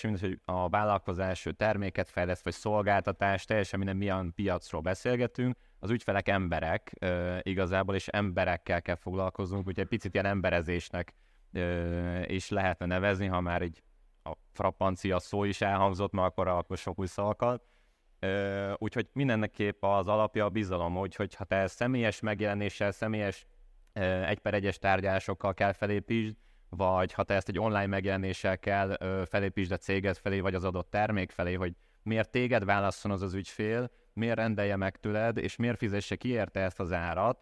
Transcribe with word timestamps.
mint 0.00 0.20
hogy 0.20 0.40
a 0.44 0.68
vállalkozás 0.68 1.48
terméket 1.56 2.08
fejleszt, 2.08 2.44
vagy 2.44 2.52
szolgáltatást, 2.52 3.46
teljesen 3.46 3.78
minden 3.78 3.96
milyen 3.96 4.32
piacról 4.34 4.80
beszélgetünk, 4.80 5.56
az 5.78 5.90
ügyfelek 5.90 6.28
emberek 6.28 6.92
igazából, 7.42 7.94
és 7.94 8.08
emberekkel 8.08 8.82
kell 8.82 8.94
foglalkoznunk, 8.94 9.66
úgyhogy 9.66 9.82
egy 9.82 9.88
picit 9.88 10.14
ilyen 10.14 10.26
emberezésnek 10.26 11.14
ö, 11.52 12.22
is 12.26 12.48
lehetne 12.48 12.86
nevezni, 12.86 13.26
ha 13.26 13.40
már 13.40 13.62
egy 13.62 13.82
a 14.22 14.32
frappancia 14.52 15.18
szó 15.18 15.44
is 15.44 15.60
elhangzott, 15.60 16.12
mert 16.12 16.26
akkor, 16.26 16.48
akkor 16.48 16.76
sok 16.76 16.98
új 16.98 17.06
szavakat. 17.06 17.62
Úgyhogy 18.76 19.08
mindenneképp 19.12 19.84
az 19.84 20.08
alapja 20.08 20.44
a 20.44 20.48
bizalom, 20.48 20.98
úgyhogy 20.98 21.34
ha 21.34 21.44
te 21.44 21.66
személyes 21.66 22.20
megjelenéssel, 22.20 22.90
személyes 22.90 23.46
egy 24.26 24.38
per 24.38 24.54
egyes 24.54 24.78
tárgyalásokkal 24.78 25.54
kell 25.54 25.72
felépítsd, 25.72 26.36
vagy 26.76 27.12
ha 27.12 27.22
te 27.22 27.34
ezt 27.34 27.48
egy 27.48 27.58
online 27.58 27.86
megjelenéssel 27.86 28.58
kell 28.58 28.96
felépítsd 29.24 29.72
a 29.72 29.76
céged 29.76 30.16
felé, 30.16 30.40
vagy 30.40 30.54
az 30.54 30.64
adott 30.64 30.90
termék 30.90 31.30
felé, 31.30 31.54
hogy 31.54 31.74
miért 32.02 32.30
téged 32.30 32.64
válasszon 32.64 33.10
az 33.10 33.22
az 33.22 33.34
ügyfél, 33.34 33.90
miért 34.12 34.36
rendelje 34.36 34.76
meg 34.76 34.96
tőled, 34.96 35.36
és 35.36 35.56
miért 35.56 35.78
fizesse 35.78 36.16
ki 36.16 36.28
érte 36.28 36.60
ezt 36.60 36.80
az 36.80 36.92
árat, 36.92 37.38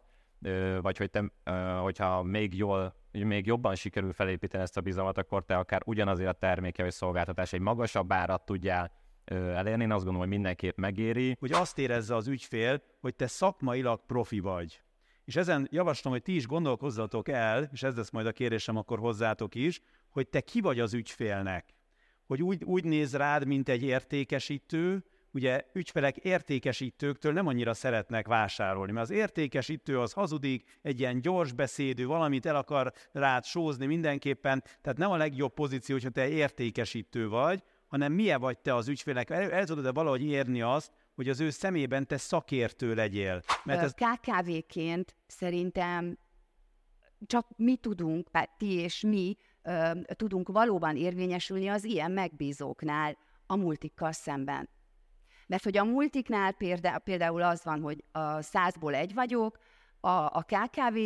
vagy 0.81 0.97
hogy 0.97 1.11
te, 1.11 1.33
hogyha 1.81 2.23
még 2.23 2.57
jól, 2.57 2.95
még 3.13 3.47
jobban 3.47 3.75
sikerül 3.75 4.13
felépíteni 4.13 4.63
ezt 4.63 4.77
a 4.77 4.81
bizalmat, 4.81 5.19
akkor 5.19 5.45
te 5.45 5.57
akár 5.57 5.83
ugyanazért 5.85 6.31
a 6.31 6.33
terméke 6.33 6.83
vagy 6.83 6.93
szolgáltatás 6.93 7.53
egy 7.53 7.61
magasabb 7.61 8.13
árat 8.13 8.45
tudjál 8.45 8.93
elérni. 9.25 9.83
Én 9.83 9.93
azt 9.93 10.05
gondolom, 10.05 10.29
hogy 10.29 10.29
mindenképp 10.29 10.77
megéri. 10.77 11.37
Hogy 11.41 11.53
azt 11.53 11.79
érezze 11.79 12.15
az 12.15 12.29
ügyfél, 12.29 12.83
hogy 13.01 13.15
te 13.15 13.27
szakmailag 13.27 14.07
profi 14.07 14.41
vagy. 14.41 14.83
És 15.31 15.37
ezen 15.37 15.69
javaslom, 15.71 16.13
hogy 16.13 16.23
ti 16.23 16.35
is 16.35 16.47
gondolkozzatok 16.47 17.29
el, 17.29 17.69
és 17.73 17.83
ez 17.83 17.97
lesz 17.97 18.11
majd 18.11 18.27
a 18.27 18.33
kérésem 18.33 18.77
akkor 18.77 18.99
hozzátok 18.99 19.55
is, 19.55 19.81
hogy 20.09 20.29
te 20.29 20.41
ki 20.41 20.61
vagy 20.61 20.81
az 20.81 20.95
ügyfélnek. 20.95 21.75
Hogy 22.27 22.43
úgy, 22.43 22.65
úgy 22.65 22.85
néz 22.85 23.15
rád, 23.15 23.47
mint 23.47 23.69
egy 23.69 23.83
értékesítő, 23.83 25.05
ugye 25.33 25.65
ügyfelek 25.73 26.17
értékesítőktől 26.17 27.33
nem 27.33 27.47
annyira 27.47 27.75
szeretnek 27.75 28.27
vásárolni, 28.27 28.93
mert 28.93 29.11
az 29.11 29.17
értékesítő 29.17 30.01
az 30.01 30.13
hazudik, 30.13 30.79
egy 30.83 31.01
ilyen 31.01 31.21
gyors 31.21 31.53
beszédű, 31.53 32.07
valamit 32.07 32.47
el 32.47 32.57
akar 32.57 32.93
rád 33.13 33.45
sózni 33.45 33.87
mindenképpen, 33.87 34.65
tehát 34.81 34.99
nem 34.99 35.11
a 35.11 35.17
legjobb 35.17 35.55
pozíció, 35.55 35.95
hogyha 35.95 36.11
te 36.11 36.29
értékesítő 36.29 37.29
vagy, 37.29 37.63
hanem 37.87 38.13
milyen 38.13 38.41
vagy 38.41 38.59
te 38.59 38.75
az 38.75 38.89
ügyfélnek. 38.89 39.31
El, 39.31 39.51
el 39.51 39.65
tudod-e 39.65 39.93
valahogy 39.93 40.23
érni 40.23 40.63
azt, 40.63 40.93
hogy 41.21 41.29
az 41.29 41.41
ő 41.41 41.51
szemében 41.51 42.07
te 42.07 42.17
szakértő 42.17 42.95
legyél? 42.95 43.43
Mert 43.65 43.81
ez... 43.83 43.93
KKV-ként 43.93 45.17
szerintem 45.27 46.19
csak 47.27 47.47
mi 47.57 47.77
tudunk, 47.77 48.31
ti 48.57 48.73
és 48.73 49.01
mi 49.01 49.37
ö, 49.63 49.91
tudunk 50.17 50.49
valóban 50.49 50.97
érvényesülni 50.97 51.69
az 51.69 51.85
ilyen 51.85 52.11
megbízóknál 52.11 53.17
a 53.47 53.57
multikkal 53.57 54.13
szemben. 54.13 54.69
Mert 55.47 55.63
hogy 55.65 55.77
a 55.77 55.85
multiknál 55.85 56.57
például 57.05 57.43
az 57.43 57.65
van, 57.65 57.81
hogy 57.81 58.05
a 58.13 58.43
százból 58.43 58.95
egy 58.95 59.15
vagyok, 59.15 59.59
a, 60.01 60.09
a 60.09 60.45
KKV 60.47 60.99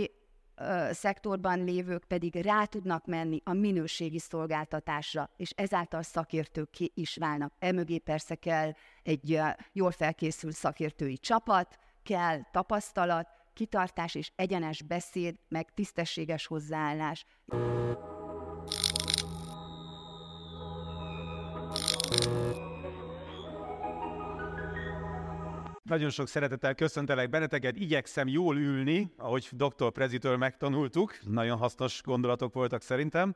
szektorban 0.91 1.65
lévők 1.65 2.05
pedig 2.05 2.35
rá 2.35 2.65
tudnak 2.65 3.07
menni 3.07 3.41
a 3.45 3.53
minőségi 3.53 4.19
szolgáltatásra, 4.19 5.31
és 5.37 5.51
ezáltal 5.51 6.03
szakértők 6.03 6.71
is 6.79 7.17
válnak. 7.17 7.53
Emögé 7.59 7.99
persze 7.99 8.35
kell 8.35 8.73
egy 9.03 9.41
jól 9.73 9.91
felkészült 9.91 10.55
szakértői 10.55 11.19
csapat, 11.19 11.79
kell 12.03 12.41
tapasztalat, 12.53 13.29
kitartás 13.55 14.15
és 14.15 14.33
egyenes 14.37 14.83
beszéd, 14.83 15.37
meg 15.49 15.75
tisztességes 15.75 16.47
hozzáállás. 16.47 17.27
Nagyon 25.95 26.11
sok 26.11 26.29
szeretettel 26.29 26.75
köszöntelek 26.75 27.31
benneteket, 27.31 27.77
igyekszem 27.77 28.29
jól 28.29 28.57
ülni, 28.57 29.13
ahogy 29.17 29.49
dr. 29.51 29.91
Prezitől 29.93 30.37
megtanultuk, 30.37 31.19
nagyon 31.23 31.59
hasznos 31.59 32.03
gondolatok 32.03 32.55
voltak 32.55 32.83
szerintem. 32.83 33.35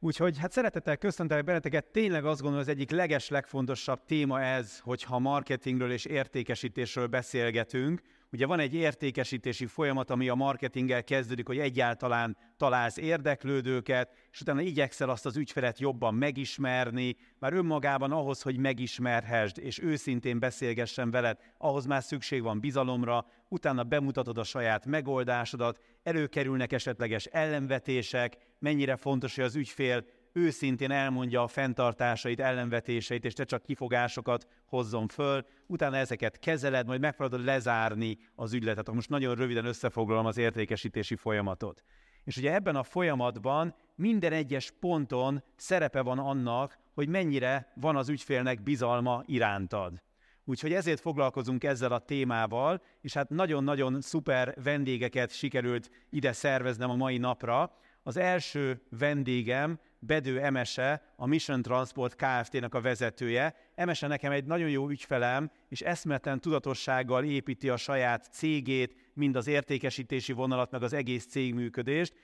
Úgyhogy 0.00 0.38
hát 0.38 0.52
szeretettel 0.52 0.96
köszöntelek 0.96 1.44
benneteket, 1.44 1.84
tényleg 1.84 2.24
azt 2.24 2.40
gondolom 2.40 2.66
az 2.66 2.72
egyik 2.72 2.90
leges, 2.90 3.28
legfontosabb 3.28 4.04
téma 4.06 4.40
ez, 4.40 4.78
hogyha 4.78 5.18
marketingről 5.18 5.90
és 5.90 6.04
értékesítésről 6.04 7.06
beszélgetünk, 7.06 8.02
Ugye 8.34 8.46
van 8.46 8.58
egy 8.58 8.74
értékesítési 8.74 9.66
folyamat, 9.66 10.10
ami 10.10 10.28
a 10.28 10.34
marketinggel 10.34 11.04
kezdődik, 11.04 11.46
hogy 11.46 11.58
egyáltalán 11.58 12.36
találsz 12.56 12.96
érdeklődőket, 12.96 14.10
és 14.32 14.40
utána 14.40 14.60
igyekszel 14.60 15.08
azt 15.08 15.26
az 15.26 15.36
ügyfelet 15.36 15.78
jobban 15.78 16.14
megismerni, 16.14 17.16
már 17.38 17.52
önmagában 17.52 18.12
ahhoz, 18.12 18.42
hogy 18.42 18.56
megismerhessd, 18.56 19.58
és 19.58 19.82
őszintén 19.82 20.38
beszélgessen 20.38 21.10
veled, 21.10 21.38
ahhoz 21.58 21.86
már 21.86 22.02
szükség 22.02 22.42
van 22.42 22.60
bizalomra, 22.60 23.26
utána 23.48 23.82
bemutatod 23.82 24.38
a 24.38 24.44
saját 24.44 24.86
megoldásodat, 24.86 25.80
előkerülnek 26.02 26.72
esetleges 26.72 27.24
ellenvetések, 27.24 28.36
mennyire 28.58 28.96
fontos, 28.96 29.34
hogy 29.34 29.44
az 29.44 29.56
ügyfél 29.56 30.04
őszintén 30.36 30.90
elmondja 30.90 31.42
a 31.42 31.46
fenntartásait, 31.46 32.40
ellenvetéseit, 32.40 33.24
és 33.24 33.32
te 33.32 33.44
csak 33.44 33.62
kifogásokat 33.62 34.46
hozzon 34.66 35.08
föl, 35.08 35.46
utána 35.66 35.96
ezeket 35.96 36.38
kezeled, 36.38 36.86
majd 36.86 37.00
megpróbálod 37.00 37.44
lezárni 37.46 38.18
az 38.34 38.52
ügyletet. 38.52 38.92
Most 38.92 39.08
nagyon 39.08 39.34
röviden 39.34 39.64
összefoglalom 39.64 40.26
az 40.26 40.36
értékesítési 40.36 41.16
folyamatot. 41.16 41.82
És 42.24 42.36
ugye 42.36 42.54
ebben 42.54 42.76
a 42.76 42.82
folyamatban 42.82 43.74
minden 43.94 44.32
egyes 44.32 44.72
ponton 44.80 45.42
szerepe 45.56 46.00
van 46.00 46.18
annak, 46.18 46.78
hogy 46.94 47.08
mennyire 47.08 47.72
van 47.74 47.96
az 47.96 48.08
ügyfélnek 48.08 48.62
bizalma 48.62 49.22
irántad. 49.26 50.02
Úgyhogy 50.44 50.72
ezért 50.72 51.00
foglalkozunk 51.00 51.64
ezzel 51.64 51.92
a 51.92 51.98
témával, 51.98 52.82
és 53.00 53.12
hát 53.12 53.28
nagyon-nagyon 53.28 54.00
szuper 54.00 54.54
vendégeket 54.62 55.30
sikerült 55.30 55.90
ide 56.10 56.32
szerveznem 56.32 56.90
a 56.90 56.96
mai 56.96 57.18
napra. 57.18 57.72
Az 58.02 58.16
első 58.16 58.82
vendégem 58.90 59.78
Bedő 60.06 60.40
Emese, 60.40 61.02
a 61.16 61.26
Mission 61.26 61.62
Transport 61.62 62.14
Kft-nek 62.16 62.74
a 62.74 62.80
vezetője. 62.80 63.54
Emese 63.74 64.06
nekem 64.06 64.32
egy 64.32 64.44
nagyon 64.44 64.70
jó 64.70 64.88
ügyfelem, 64.88 65.50
és 65.68 65.80
eszmeten 65.80 66.40
tudatossággal 66.40 67.24
építi 67.24 67.68
a 67.68 67.76
saját 67.76 68.28
cégét, 68.32 68.96
mind 69.14 69.36
az 69.36 69.46
értékesítési 69.46 70.32
vonalat, 70.32 70.70
meg 70.70 70.82
az 70.82 70.92
egész 70.92 71.26
cégműködést. 71.26 72.14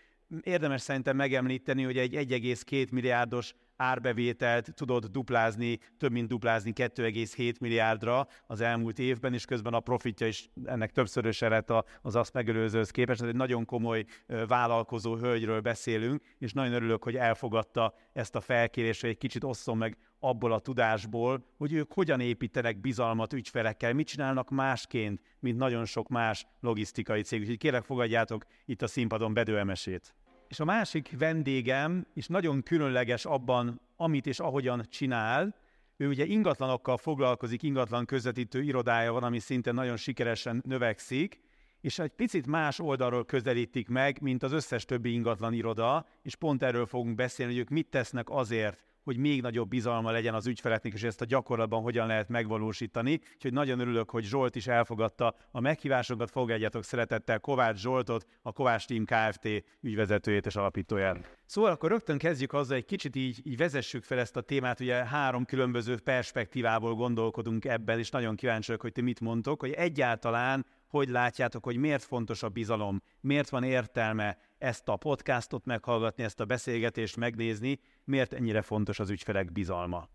Érdemes 0.43 0.81
szerintem 0.81 1.17
megemlíteni, 1.17 1.83
hogy 1.83 1.99
egy 1.99 2.15
1,2 2.15 2.91
milliárdos 2.91 3.55
árbevételt 3.81 4.75
tudott 4.75 5.07
duplázni, 5.07 5.79
több 5.99 6.13
mint 6.13 6.29
duplázni 6.29 6.73
2,7 6.75 7.61
milliárdra 7.61 8.27
az 8.47 8.61
elmúlt 8.61 8.99
évben, 8.99 9.35
és 9.35 9.45
közben 9.45 9.75
a 9.75 9.81
profitja 9.81 10.27
is 10.27 10.51
ennek 10.65 10.91
többszöröse 10.91 11.49
lett 11.49 11.73
az 12.03 12.15
azt 12.15 12.33
megelőzőhöz 12.33 12.91
képest. 12.91 13.23
Ez 13.23 13.29
egy 13.29 13.35
nagyon 13.35 13.65
komoly 13.65 14.05
vállalkozó 14.47 15.17
hölgyről 15.17 15.61
beszélünk, 15.61 16.23
és 16.39 16.53
nagyon 16.53 16.73
örülök, 16.73 17.05
hogy 17.05 17.17
elfogadta 17.17 17.95
ezt 18.13 18.35
a 18.35 18.41
felkérést, 18.41 19.01
hogy 19.01 19.11
egy 19.11 19.19
kicsit 19.19 19.45
osszon 19.45 19.77
meg 19.77 19.97
abból 20.19 20.53
a 20.53 20.59
tudásból, 20.59 21.45
hogy 21.57 21.73
ők 21.73 21.93
hogyan 21.93 22.21
építenek 22.21 22.81
bizalmat 22.81 23.33
ügyfelekkel, 23.33 23.93
mit 23.93 24.07
csinálnak 24.07 24.51
másként, 24.51 25.21
mint 25.39 25.59
nagyon 25.59 25.85
sok 25.85 26.09
más 26.09 26.47
logisztikai 26.61 27.23
cég. 27.23 27.41
Úgyhogy 27.41 27.59
kérlek 27.59 27.85
fogadjátok 27.85 28.45
itt 28.65 28.83
a 28.83 28.87
színpadon 28.87 29.35
bedőemesét. 29.35 30.15
És 30.50 30.61
a 30.61 30.65
másik 30.65 31.15
vendégem 31.19 32.06
is 32.15 32.27
nagyon 32.27 32.62
különleges 32.62 33.25
abban, 33.25 33.81
amit 33.97 34.27
és 34.27 34.41
ahogyan 34.41 34.87
csinál. 34.88 35.55
Ő 35.97 36.09
ugye 36.09 36.25
ingatlanokkal 36.25 36.97
foglalkozik, 36.97 37.62
ingatlan 37.62 38.05
közvetítő 38.05 38.62
irodája 38.62 39.12
van, 39.12 39.22
ami 39.22 39.38
szinte 39.38 39.72
nagyon 39.72 39.97
sikeresen 39.97 40.62
növekszik, 40.66 41.41
és 41.81 41.99
egy 41.99 42.11
picit 42.11 42.47
más 42.47 42.78
oldalról 42.78 43.25
közelítik 43.25 43.88
meg, 43.88 44.21
mint 44.21 44.43
az 44.43 44.53
összes 44.53 44.84
többi 44.84 45.12
ingatlan 45.12 45.53
iroda, 45.53 46.06
és 46.22 46.34
pont 46.34 46.62
erről 46.62 46.87
fogunk 46.87 47.15
beszélni, 47.15 47.53
hogy 47.53 47.61
ők 47.61 47.69
mit 47.69 47.91
tesznek 47.91 48.31
azért, 48.31 48.84
hogy 49.10 49.19
még 49.19 49.43
nagyobb 49.43 49.69
bizalma 49.69 50.10
legyen 50.10 50.34
az 50.34 50.47
ügyfeleknek, 50.47 50.93
és 50.93 51.02
ezt 51.02 51.20
a 51.20 51.25
gyakorlatban 51.25 51.82
hogyan 51.82 52.06
lehet 52.06 52.29
megvalósítani. 52.29 53.20
Úgyhogy 53.35 53.52
nagyon 53.52 53.79
örülök, 53.79 54.11
hogy 54.11 54.25
Zsolt 54.25 54.56
is 54.56 54.67
elfogadta 54.67 55.35
a 55.50 55.61
meghívásunkat. 55.61 56.31
Fogadjátok 56.31 56.85
szeretettel 56.85 57.38
Kovács 57.38 57.79
Zsoltot, 57.79 58.26
a 58.43 58.52
Kovács 58.52 58.87
Team 58.87 59.05
Kft. 59.05 59.49
ügyvezetőjét 59.81 60.46
és 60.46 60.56
alapítóját. 60.56 61.38
Szóval 61.46 61.70
akkor 61.70 61.90
rögtön 61.90 62.19
kezdjük 62.19 62.52
azzal, 62.52 62.76
egy 62.76 62.85
kicsit 62.85 63.17
így, 63.17 63.40
így 63.43 63.56
vezessük 63.56 64.05
fel 64.05 64.19
ezt 64.19 64.37
a 64.37 64.40
témát, 64.40 64.81
ugye 64.81 64.94
három 64.94 65.44
különböző 65.44 65.99
perspektívából 65.99 66.94
gondolkodunk 66.94 67.64
ebben, 67.64 67.99
és 67.99 68.11
nagyon 68.11 68.37
kíváncsiak, 68.37 68.81
hogy 68.81 68.93
ti 68.93 69.00
mit 69.00 69.20
mondtok, 69.20 69.61
hogy 69.61 69.73
egyáltalán 69.73 70.67
hogy 70.90 71.08
látjátok, 71.08 71.64
hogy 71.64 71.76
miért 71.76 72.02
fontos 72.02 72.42
a 72.42 72.48
bizalom, 72.48 73.02
miért 73.20 73.48
van 73.48 73.62
értelme 73.62 74.38
ezt 74.58 74.88
a 74.88 74.96
podcastot 74.96 75.64
meghallgatni, 75.64 76.22
ezt 76.22 76.40
a 76.40 76.44
beszélgetést 76.44 77.16
megnézni, 77.16 77.81
miért 78.04 78.32
ennyire 78.32 78.62
fontos 78.62 78.98
az 78.98 79.10
ügyfelek 79.10 79.52
bizalma? 79.52 80.08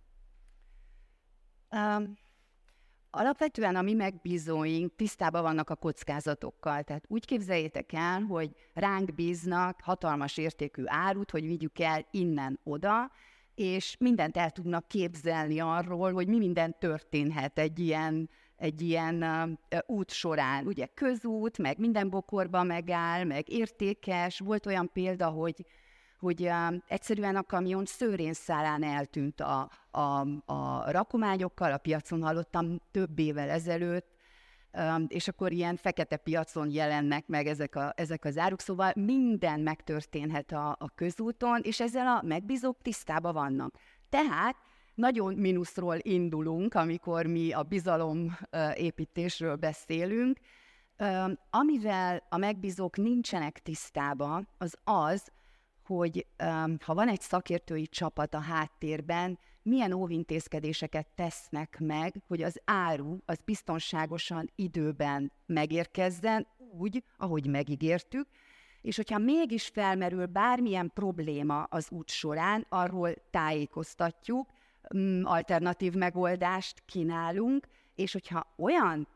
Um, 1.71 2.17
alapvetően 3.09 3.75
a 3.75 3.81
mi 3.81 3.93
megbízóink 3.93 4.95
tisztában 4.95 5.41
vannak 5.41 5.69
a 5.69 5.75
kockázatokkal. 5.75 6.83
Tehát 6.83 7.05
úgy 7.07 7.25
képzeljétek 7.25 7.93
el, 7.93 8.21
hogy 8.21 8.55
ránk 8.73 9.13
bíznak 9.13 9.79
hatalmas 9.81 10.37
értékű 10.37 10.83
árut, 10.85 11.31
hogy 11.31 11.45
vigyük 11.45 11.79
el 11.79 12.05
innen 12.11 12.59
oda, 12.63 13.11
és 13.55 13.95
mindent 13.99 14.37
el 14.37 14.51
tudnak 14.51 14.87
képzelni 14.87 15.59
arról, 15.59 16.13
hogy 16.13 16.27
mi 16.27 16.37
minden 16.37 16.75
történhet 16.79 17.59
egy 17.59 17.79
ilyen, 17.79 18.29
egy 18.57 18.81
ilyen 18.81 19.25
út 19.85 20.11
során. 20.11 20.65
Ugye 20.65 20.85
közút, 20.85 21.57
meg 21.57 21.79
minden 21.79 22.09
bokorba 22.09 22.63
megáll, 22.63 23.23
meg 23.23 23.49
értékes. 23.49 24.39
Volt 24.39 24.65
olyan 24.65 24.89
példa, 24.93 25.27
hogy 25.27 25.65
hogy 26.19 26.51
egyszerűen 26.87 27.35
a 27.35 27.43
kamion 27.43 27.85
szőrénszálán 27.85 28.83
eltűnt 28.83 29.41
a, 29.41 29.69
a, 29.91 30.19
a 30.45 30.91
rakományokkal, 30.91 31.71
a 31.71 31.77
piacon 31.77 32.23
hallottam 32.23 32.81
több 32.91 33.19
évvel 33.19 33.49
ezelőtt, 33.49 34.15
és 35.07 35.27
akkor 35.27 35.51
ilyen 35.51 35.75
fekete 35.75 36.17
piacon 36.17 36.71
jelennek 36.71 37.27
meg 37.27 37.47
ezek, 37.47 37.75
a, 37.75 37.93
ezek 37.95 38.25
az 38.25 38.37
áruk, 38.37 38.59
szóval 38.59 38.91
minden 38.95 39.59
megtörténhet 39.59 40.51
a, 40.51 40.69
a 40.79 40.89
közúton, 40.95 41.61
és 41.63 41.79
ezzel 41.79 42.07
a 42.07 42.21
megbízók 42.21 42.81
tisztában 42.81 43.33
vannak. 43.33 43.75
Tehát 44.09 44.55
nagyon 44.95 45.33
mínuszról 45.33 45.97
indulunk, 46.01 46.73
amikor 46.73 47.25
mi 47.25 47.51
a 47.51 47.63
bizalom 47.63 48.37
építésről 48.75 49.55
beszélünk. 49.55 50.39
Amivel 51.49 52.25
a 52.29 52.37
megbízók 52.37 52.97
nincsenek 52.97 53.59
tisztában, 53.59 54.47
az 54.57 54.77
az, 54.83 55.31
hogy 55.85 56.27
ha 56.83 56.93
van 56.93 57.07
egy 57.07 57.21
szakértői 57.21 57.87
csapat 57.87 58.33
a 58.33 58.39
háttérben, 58.39 59.39
milyen 59.61 59.91
óvintézkedéseket 59.93 61.07
tesznek 61.15 61.77
meg, 61.79 62.21
hogy 62.27 62.41
az 62.41 62.61
áru 62.65 63.17
az 63.25 63.39
biztonságosan 63.45 64.51
időben 64.55 65.31
megérkezzen, 65.45 66.47
úgy, 66.77 67.03
ahogy 67.17 67.47
megígértük, 67.47 68.27
és 68.81 68.95
hogyha 68.95 69.17
mégis 69.17 69.67
felmerül 69.67 70.25
bármilyen 70.25 70.91
probléma 70.93 71.63
az 71.63 71.91
út 71.91 72.09
során, 72.09 72.65
arról 72.69 73.13
tájékoztatjuk, 73.31 74.49
alternatív 75.23 75.93
megoldást 75.93 76.83
kínálunk, 76.85 77.67
és 77.95 78.13
hogyha 78.13 78.53
olyan 78.57 79.07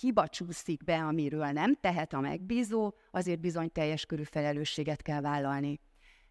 hiba 0.00 0.28
csúszik 0.28 0.84
be, 0.84 0.98
amiről 0.98 1.46
nem 1.46 1.74
tehet 1.80 2.12
a 2.12 2.20
megbízó, 2.20 2.94
azért 3.10 3.40
bizony 3.40 3.72
teljes 3.72 4.06
körű 4.06 4.22
felelősséget 4.22 5.02
kell 5.02 5.20
vállalni. 5.20 5.80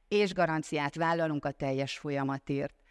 És 0.08 0.34
garanciát 0.34 0.96
vállalunk 0.96 1.46
a 1.46 1.52
teljes 1.52 1.98
folyamatért. 1.98 2.84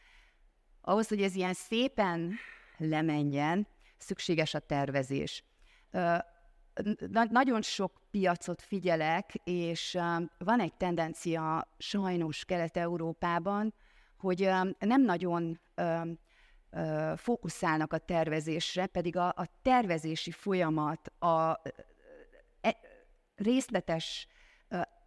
Ahhoz, 0.80 1.08
hogy 1.08 1.22
ez 1.22 1.34
ilyen 1.34 1.52
szépen 1.52 2.34
lemenjen, 2.76 3.66
szükséges 3.98 4.54
a 4.54 4.58
tervezés. 4.58 5.44
Na- 5.90 7.30
nagyon 7.30 7.62
sok 7.62 8.00
piacot 8.10 8.62
figyelek, 8.62 9.34
és 9.44 9.98
van 10.38 10.60
egy 10.60 10.74
tendencia 10.74 11.68
sajnos 11.78 12.44
Kelet-Európában, 12.44 13.74
hogy 14.18 14.50
nem 14.78 15.02
nagyon 15.02 15.60
fókuszálnak 17.16 17.92
a 17.92 17.98
tervezésre, 17.98 18.86
pedig 18.86 19.16
a, 19.16 19.28
a 19.28 19.48
tervezési 19.62 20.30
folyamat, 20.30 21.12
a 21.18 21.60
e, 22.60 22.76
részletes 23.36 24.28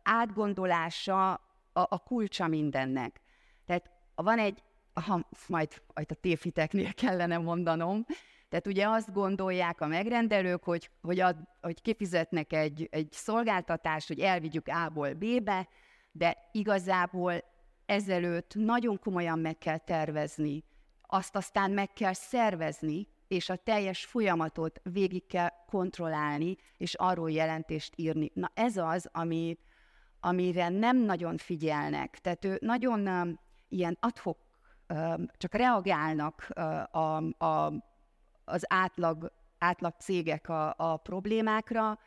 átgondolása 0.04 1.34
a, 1.34 1.40
a 1.74 1.98
kulcsa 1.98 2.48
mindennek. 2.48 3.22
Tehát 3.66 3.90
van 4.16 4.40
egy, 4.40 4.64
ha 4.94 5.28
majd, 5.48 5.82
majd 5.94 6.12
a 6.12 6.14
tévhiteknél 6.14 6.94
kellene 6.94 7.38
mondanom, 7.38 8.06
tehát 8.50 8.68
ugye 8.68 8.88
azt 8.88 9.14
gondolják 9.14 9.82
a 9.82 9.88
megrendelők, 9.88 10.64
hogy, 10.64 10.90
hogy, 11.02 11.20
ad, 11.20 11.36
hogy 11.62 11.82
kifizetnek 11.82 12.54
egy, 12.54 12.88
egy 12.92 13.08
szolgáltatást, 13.12 14.08
hogy 14.08 14.20
elvigyük 14.20 14.68
A-ból 14.68 15.14
B-be, 15.14 15.68
de 16.12 16.38
igazából 16.52 17.44
ezelőtt 17.88 18.54
nagyon 18.56 19.00
komolyan 19.00 19.40
meg 19.40 19.58
kell 19.58 19.78
tervezni, 19.78 20.64
azt 21.02 21.36
aztán 21.36 21.72
meg 21.72 21.94
kell 21.94 22.14
szervezni, 22.14 23.08
és 23.28 23.50
a 23.50 23.56
teljes 23.56 24.06
folyamatot 24.06 24.82
végig 24.84 25.26
kell 25.28 25.50
kontrollálni, 25.68 26.58
és 26.78 26.94
arról 26.94 27.32
jelentést 27.32 27.94
írni. 27.96 28.32
Na 28.34 28.52
ez 28.54 28.78
az, 28.78 29.10
ami, 29.12 29.58
amire 30.20 30.70
nem 30.70 30.98
nagyon 30.98 31.38
figyelnek. 31.38 32.20
Tehát 32.20 32.46
ő 32.46 32.58
nagyon 32.62 33.08
um, 33.08 33.40
ilyen 33.68 33.98
adhok, 34.00 34.38
um, 34.90 35.26
csak 35.38 35.54
reagálnak 35.54 36.48
uh, 36.56 36.96
a, 36.96 37.16
a, 37.46 37.74
az 38.46 38.66
átlag, 38.68 39.32
átlag 39.58 39.94
cégek 40.00 40.50
a, 40.50 40.74
a 40.78 40.98
problémákra, 40.98 42.00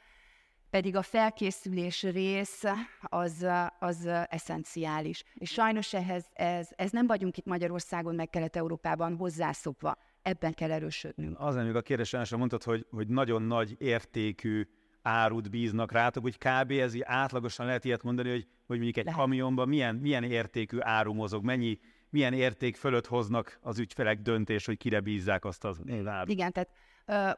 pedig 0.71 0.97
a 0.97 1.03
felkészülés 1.03 2.03
rész 2.03 2.63
az, 3.01 3.47
az 3.79 4.07
eszenciális. 4.29 5.25
És 5.35 5.51
sajnos 5.51 5.95
ehhez 5.95 6.27
ez, 6.33 6.69
ez 6.77 6.91
nem 6.91 7.07
vagyunk 7.07 7.37
itt 7.37 7.47
Magyarországon, 7.47 8.15
meg 8.15 8.31
Kelet-Európában 8.31 9.17
hozzászokva. 9.17 9.97
Ebben 10.23 10.55
kell 10.55 10.71
erősödnünk. 10.71 11.41
Az 11.41 11.55
nem, 11.55 11.77
a 11.77 11.81
kérdésem 11.81 12.39
mondtad, 12.39 12.63
hogy, 12.63 12.87
hogy 12.91 13.09
nagyon 13.09 13.43
nagy 13.43 13.77
értékű 13.79 14.67
árut 15.03 15.51
bíznak 15.51 15.93
rátok, 15.93 16.23
hogy 16.23 16.39
kb. 16.39 16.71
ez 16.71 16.95
így 16.95 17.03
átlagosan 17.05 17.67
lehet 17.67 17.85
ilyet 17.85 18.03
mondani, 18.03 18.31
hogy, 18.31 18.47
hogy 18.67 18.77
mondjuk 18.77 18.97
egy 18.97 19.05
lehet. 19.05 19.21
kamionban 19.21 19.69
milyen, 19.69 19.95
milyen 19.95 20.25
értékű 20.25 20.79
áru 20.81 21.13
mozog, 21.13 21.45
mennyi, 21.45 21.79
milyen 22.11 22.33
érték 22.33 22.77
fölött 22.77 23.07
hoznak 23.07 23.59
az 23.63 23.79
ügyfelek 23.79 24.21
döntés, 24.21 24.67
hogy 24.67 24.77
kire 24.77 25.01
bízzák 25.01 25.45
azt 25.45 25.65
az 25.65 25.81
árut. 26.05 26.31
Igen, 26.31 26.53
tehát 26.53 26.69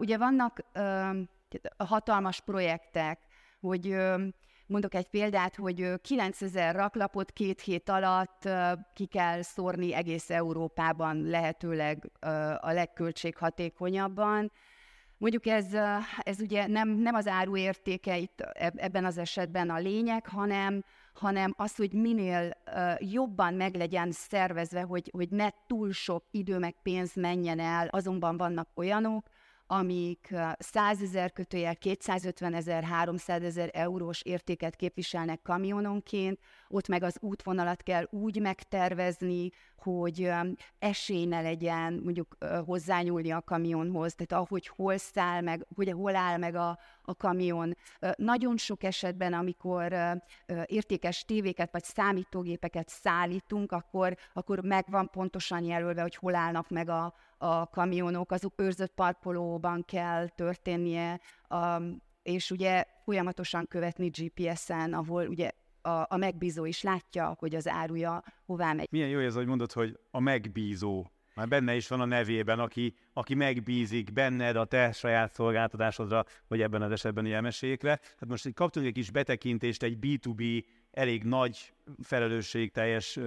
ugye 0.00 0.18
vannak 0.18 0.64
hatalmas 1.76 2.40
projektek, 2.40 3.18
hogy 3.60 3.96
mondok 4.66 4.94
egy 4.94 5.08
példát, 5.08 5.56
hogy 5.56 6.00
9000 6.00 6.74
raklapot 6.74 7.30
két 7.32 7.60
hét 7.60 7.88
alatt 7.88 8.48
ki 8.94 9.06
kell 9.06 9.42
szórni 9.42 9.94
egész 9.94 10.30
Európában 10.30 11.22
lehetőleg 11.22 12.10
a 12.60 12.72
legköltséghatékonyabban. 12.72 14.52
Mondjuk 15.18 15.46
ez, 15.46 15.66
ez 16.18 16.40
ugye 16.40 16.66
nem, 16.66 16.88
nem 16.88 17.14
az 17.14 17.26
áru 17.26 17.56
értéke 17.56 18.16
itt 18.18 18.40
ebben 18.74 19.04
az 19.04 19.18
esetben 19.18 19.70
a 19.70 19.78
lényeg, 19.78 20.26
hanem, 20.26 20.84
hanem 21.12 21.54
az, 21.56 21.76
hogy 21.76 21.92
minél 21.92 22.50
jobban 22.98 23.54
meg 23.54 23.74
legyen 23.74 24.12
szervezve, 24.12 24.82
hogy, 24.82 25.10
hogy 25.12 25.28
ne 25.28 25.48
túl 25.66 25.92
sok 25.92 26.24
idő 26.30 26.58
meg 26.58 26.74
pénz 26.82 27.14
menjen 27.14 27.58
el. 27.58 27.88
Azonban 27.88 28.36
vannak 28.36 28.68
olyanok, 28.74 29.26
amik 29.72 30.34
100 30.58 31.02
ezer 31.02 31.32
kötőjel 31.32 31.76
250 31.76 32.54
ezer, 32.54 32.82
300 32.82 33.42
ezer 33.42 33.70
eurós 33.72 34.22
értéket 34.22 34.76
képviselnek 34.76 35.42
kamiononként, 35.42 36.38
ott 36.68 36.88
meg 36.88 37.02
az 37.02 37.16
útvonalat 37.20 37.82
kell 37.82 38.06
úgy 38.10 38.40
megtervezni, 38.40 39.50
hogy 39.76 40.30
esély 40.78 41.24
ne 41.24 41.40
legyen 41.40 42.00
mondjuk 42.04 42.36
hozzányúlni 42.64 43.30
a 43.30 43.42
kamionhoz, 43.42 44.14
tehát 44.14 44.44
ahogy 44.44 44.66
hol 44.66 44.96
száll 44.96 45.40
meg, 45.40 45.66
hogy 45.74 45.90
hol 45.90 46.16
áll 46.16 46.38
meg 46.38 46.54
a, 46.54 46.78
a 47.02 47.14
kamion. 47.14 47.76
Nagyon 48.16 48.56
sok 48.56 48.82
esetben, 48.82 49.32
amikor 49.32 49.94
értékes 50.66 51.24
tévéket 51.24 51.72
vagy 51.72 51.84
számítógépeket 51.84 52.88
szállítunk, 52.88 53.72
akkor, 53.72 54.16
akkor 54.32 54.60
megvan 54.60 55.10
pontosan 55.10 55.64
jelölve, 55.64 56.02
hogy 56.02 56.16
hol 56.16 56.34
állnak 56.34 56.70
meg 56.70 56.88
a, 56.88 57.14
a 57.42 57.66
kamionok, 57.66 58.32
azok 58.32 58.60
őrzött 58.60 58.94
parkolóban 58.94 59.84
kell 59.84 60.28
történnie, 60.28 61.20
és 62.22 62.50
ugye 62.50 62.84
folyamatosan 63.04 63.66
követni 63.68 64.08
GPS-en, 64.08 64.92
ahol 64.92 65.26
ugye 65.26 65.50
a, 65.80 66.06
a 66.08 66.16
megbízó 66.16 66.64
is 66.64 66.82
látja, 66.82 67.36
hogy 67.38 67.54
az 67.54 67.68
áruja 67.68 68.24
hová 68.46 68.72
megy. 68.72 68.88
Milyen 68.90 69.08
jó 69.08 69.18
ez, 69.18 69.34
hogy 69.34 69.46
mondod, 69.46 69.72
hogy 69.72 69.98
a 70.10 70.20
megbízó. 70.20 71.06
Már 71.34 71.48
benne 71.48 71.74
is 71.74 71.88
van 71.88 72.00
a 72.00 72.04
nevében, 72.04 72.58
aki, 72.58 72.94
aki 73.12 73.34
megbízik 73.34 74.12
benned 74.12 74.56
a 74.56 74.64
te 74.64 74.92
saját 74.92 75.32
szolgáltatásodra, 75.32 76.24
vagy 76.48 76.60
ebben 76.60 76.82
az 76.82 76.90
esetben 76.90 77.26
ilyen 77.26 77.42
mesékre. 77.42 77.90
Hát 77.90 78.28
most 78.28 78.54
kaptunk 78.54 78.86
egy 78.86 78.92
kis 78.92 79.10
betekintést 79.10 79.82
egy 79.82 79.98
B2B 80.00 80.64
elég 80.92 81.24
nagy 81.24 81.72
felelősségteljes 82.02 83.18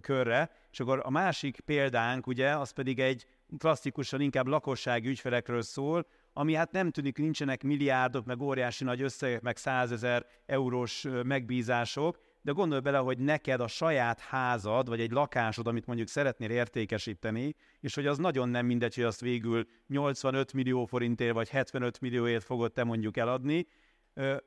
körre, 0.00 0.50
és 0.70 0.80
akkor 0.80 1.00
a 1.04 1.10
másik 1.10 1.60
példánk 1.60 2.26
ugye, 2.26 2.56
az 2.56 2.70
pedig 2.70 2.98
egy 2.98 3.26
klasszikusan 3.58 4.20
inkább 4.20 4.46
lakossági 4.46 5.08
ügyfelekről 5.08 5.62
szól, 5.62 6.06
ami 6.32 6.54
hát 6.54 6.72
nem 6.72 6.90
tűnik, 6.90 7.18
nincsenek 7.18 7.62
milliárdok, 7.62 8.24
meg 8.24 8.40
óriási 8.40 8.84
nagy 8.84 9.02
összegek, 9.02 9.40
meg 9.40 9.56
százezer 9.56 10.26
eurós 10.46 11.06
megbízások, 11.22 12.18
de 12.42 12.52
gondolj 12.52 12.80
bele, 12.80 12.98
hogy 12.98 13.18
neked 13.18 13.60
a 13.60 13.66
saját 13.66 14.20
házad, 14.20 14.88
vagy 14.88 15.00
egy 15.00 15.10
lakásod, 15.10 15.66
amit 15.66 15.86
mondjuk 15.86 16.08
szeretnél 16.08 16.50
értékesíteni, 16.50 17.54
és 17.80 17.94
hogy 17.94 18.06
az 18.06 18.18
nagyon 18.18 18.48
nem 18.48 18.66
mindegy, 18.66 18.94
hogy 18.94 19.04
azt 19.04 19.20
végül 19.20 19.66
85 19.86 20.52
millió 20.52 20.84
forintért, 20.84 21.34
vagy 21.34 21.48
75 21.48 22.00
millióért 22.00 22.44
fogod 22.44 22.72
te 22.72 22.84
mondjuk 22.84 23.16
eladni. 23.16 23.66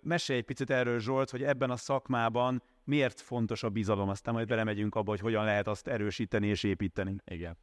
Mesélj 0.01 0.39
egy 0.39 0.45
picit 0.45 0.69
erről, 0.69 0.99
Zsolt, 0.99 1.29
hogy 1.29 1.43
ebben 1.43 1.69
a 1.69 1.75
szakmában 1.75 2.63
miért 2.83 3.21
fontos 3.21 3.63
a 3.63 3.69
bizalom, 3.69 4.09
aztán 4.09 4.33
majd 4.33 4.47
belemegyünk 4.47 4.95
abba, 4.95 5.09
hogy 5.09 5.19
hogyan 5.19 5.45
lehet 5.45 5.67
azt 5.67 5.87
erősíteni 5.87 6.47
és 6.47 6.63
építeni. 6.63 7.15
Igen. 7.25 7.57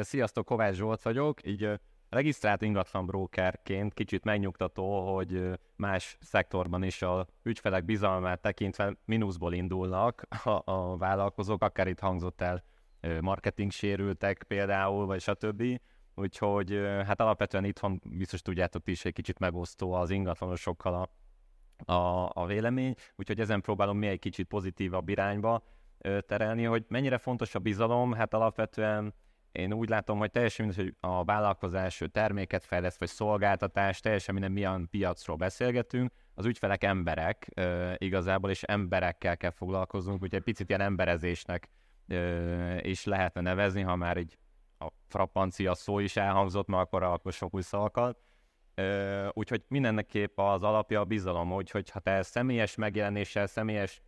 Sziasztok, 0.00 0.44
Kovács 0.44 0.74
Zsolt 0.74 1.02
vagyok, 1.02 1.46
így 1.46 1.80
regisztrált 2.08 2.62
ingatlan 2.62 3.06
brokerként 3.06 3.94
kicsit 3.94 4.24
megnyugtató, 4.24 5.14
hogy 5.14 5.50
más 5.76 6.16
szektorban 6.20 6.82
is 6.82 7.02
a 7.02 7.26
ügyfelek 7.42 7.84
bizalmát 7.84 8.40
tekintve 8.40 8.96
mínuszból 9.04 9.52
indulnak 9.52 10.26
a 10.64 10.96
vállalkozók, 10.96 11.62
akár 11.62 11.88
itt 11.88 12.00
hangzott 12.00 12.40
el 12.40 12.64
marketing 13.20 13.70
sérültek 13.70 14.44
például, 14.48 15.06
vagy 15.06 15.20
stb. 15.20 15.80
Úgyhogy 16.14 16.80
hát 17.06 17.20
alapvetően 17.20 17.64
itthon 17.64 18.00
biztos 18.04 18.42
tudjátok 18.42 18.82
ti 18.82 18.90
is 18.90 19.04
egy 19.04 19.12
kicsit 19.12 19.38
megosztó 19.38 19.92
az 19.92 20.10
ingatlanosokkal 20.10 20.94
a, 20.94 21.08
a, 21.84 22.30
a 22.32 22.46
vélemény, 22.46 22.94
úgyhogy 23.16 23.40
ezen 23.40 23.60
próbálom 23.60 23.98
mi 23.98 24.06
egy 24.06 24.18
kicsit 24.18 24.46
pozitívabb 24.46 25.08
irányba 25.08 25.62
terelni, 26.26 26.64
hogy 26.64 26.84
mennyire 26.88 27.18
fontos 27.18 27.54
a 27.54 27.58
bizalom, 27.58 28.12
hát 28.12 28.34
alapvetően 28.34 29.14
én 29.52 29.72
úgy 29.72 29.88
látom, 29.88 30.18
hogy 30.18 30.30
teljesen 30.30 30.66
mindegy, 30.66 30.84
hogy 30.84 31.10
a 31.10 31.24
vállalkozás 31.24 32.02
terméket 32.12 32.64
fejleszt, 32.64 32.98
vagy 32.98 33.08
szolgáltatást, 33.08 34.02
teljesen 34.02 34.34
minden 34.34 34.52
milyen 34.52 34.88
piacról 34.90 35.36
beszélgetünk, 35.36 36.12
az 36.34 36.46
ügyfelek 36.46 36.84
emberek 36.84 37.48
e, 37.54 37.94
igazából, 37.98 38.50
és 38.50 38.62
emberekkel 38.62 39.36
kell 39.36 39.50
foglalkoznunk, 39.50 40.22
úgyhogy 40.22 40.38
egy 40.38 40.44
picit 40.44 40.68
ilyen 40.68 40.80
emberezésnek 40.80 41.68
e, 42.06 42.80
is 42.88 43.04
lehetne 43.04 43.40
nevezni, 43.40 43.82
ha 43.82 43.96
már 43.96 44.16
egy 44.16 44.38
a 44.78 44.88
frappancia 45.08 45.74
szó 45.74 45.98
is 45.98 46.16
elhangzott, 46.16 46.66
mert 46.66 46.82
akkor, 46.82 47.02
akkor 47.02 47.32
sok 47.32 47.54
új 47.54 47.62
szavakat. 47.62 48.18
Úgyhogy 49.32 49.62
mindenneképp 49.68 50.38
az 50.38 50.62
alapja 50.62 51.00
a 51.00 51.04
bizalom, 51.04 51.52
úgyhogy 51.52 51.90
ha 51.90 52.00
te 52.00 52.22
személyes 52.22 52.74
megjelenéssel, 52.74 53.46
személyes 53.46 54.02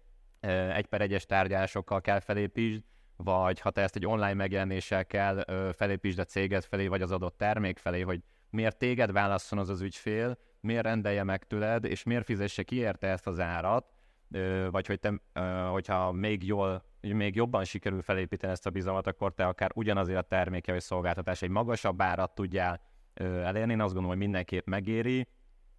egy 0.75 0.87
per 0.87 1.01
egyes 1.01 1.27
tárgyalásokkal 1.27 2.01
kell 2.01 2.21
felépítsd, 2.21 2.83
vagy 3.17 3.61
ha 3.61 3.71
te 3.71 3.83
ezt 3.83 3.97
egy 3.97 4.07
online 4.07 4.35
megjelenéssel 4.35 5.07
kell 5.07 5.45
felépítsd 5.73 6.19
a 6.19 6.25
céged 6.25 6.65
felé, 6.65 6.87
vagy 6.87 7.03
az 7.03 7.13
adott 7.13 7.39
termék 7.39 7.79
felé, 7.79 8.01
hogy 8.01 8.21
miért 8.51 8.79
téged 8.79 9.13
válasszon 9.13 9.59
az 9.59 9.69
az 9.69 9.81
ügyfél, 9.81 10.39
miért 10.61 10.85
rendelje 10.85 11.23
meg 11.23 11.45
tőled, 11.45 11.85
és 11.85 12.03
miért 12.03 12.25
fizesse 12.25 12.63
ki 12.63 12.77
érte 12.77 13.07
ezt 13.07 13.27
az 13.27 13.41
árat, 13.41 13.95
vagy 14.71 14.87
hogy 14.87 15.01
te, 15.01 15.21
hogyha 15.71 16.13
még 16.13 16.47
jól, 16.47 16.85
még 17.01 17.35
jobban 17.35 17.65
sikerül 17.65 18.03
felépíteni 18.03 18.53
ezt 18.53 18.67
a 18.67 18.71
bizalmat, 18.71 19.07
akkor 19.07 19.35
te 19.35 19.47
akár 19.47 19.71
ugyanazért 19.75 20.19
a 20.19 20.23
terméke 20.23 20.73
vagy 20.73 20.81
szolgáltatás 20.81 21.43
egy 21.43 21.51
magasabb 21.51 22.03
árat 22.03 22.35
tudjál 22.35 22.81
elérni. 23.21 23.73
Én 23.73 23.81
azt 23.81 23.93
gondolom, 23.93 24.09
hogy 24.09 24.27
mindenképp 24.27 24.67
megéri, 24.67 25.29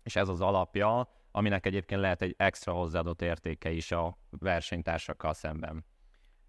és 0.03 0.15
ez 0.15 0.29
az 0.29 0.41
alapja, 0.41 1.09
aminek 1.31 1.65
egyébként 1.65 2.01
lehet 2.01 2.21
egy 2.21 2.35
extra 2.37 2.73
hozzáadott 2.73 3.21
értéke 3.21 3.71
is 3.71 3.91
a 3.91 4.17
versenytársakkal 4.29 5.33
szemben. 5.33 5.85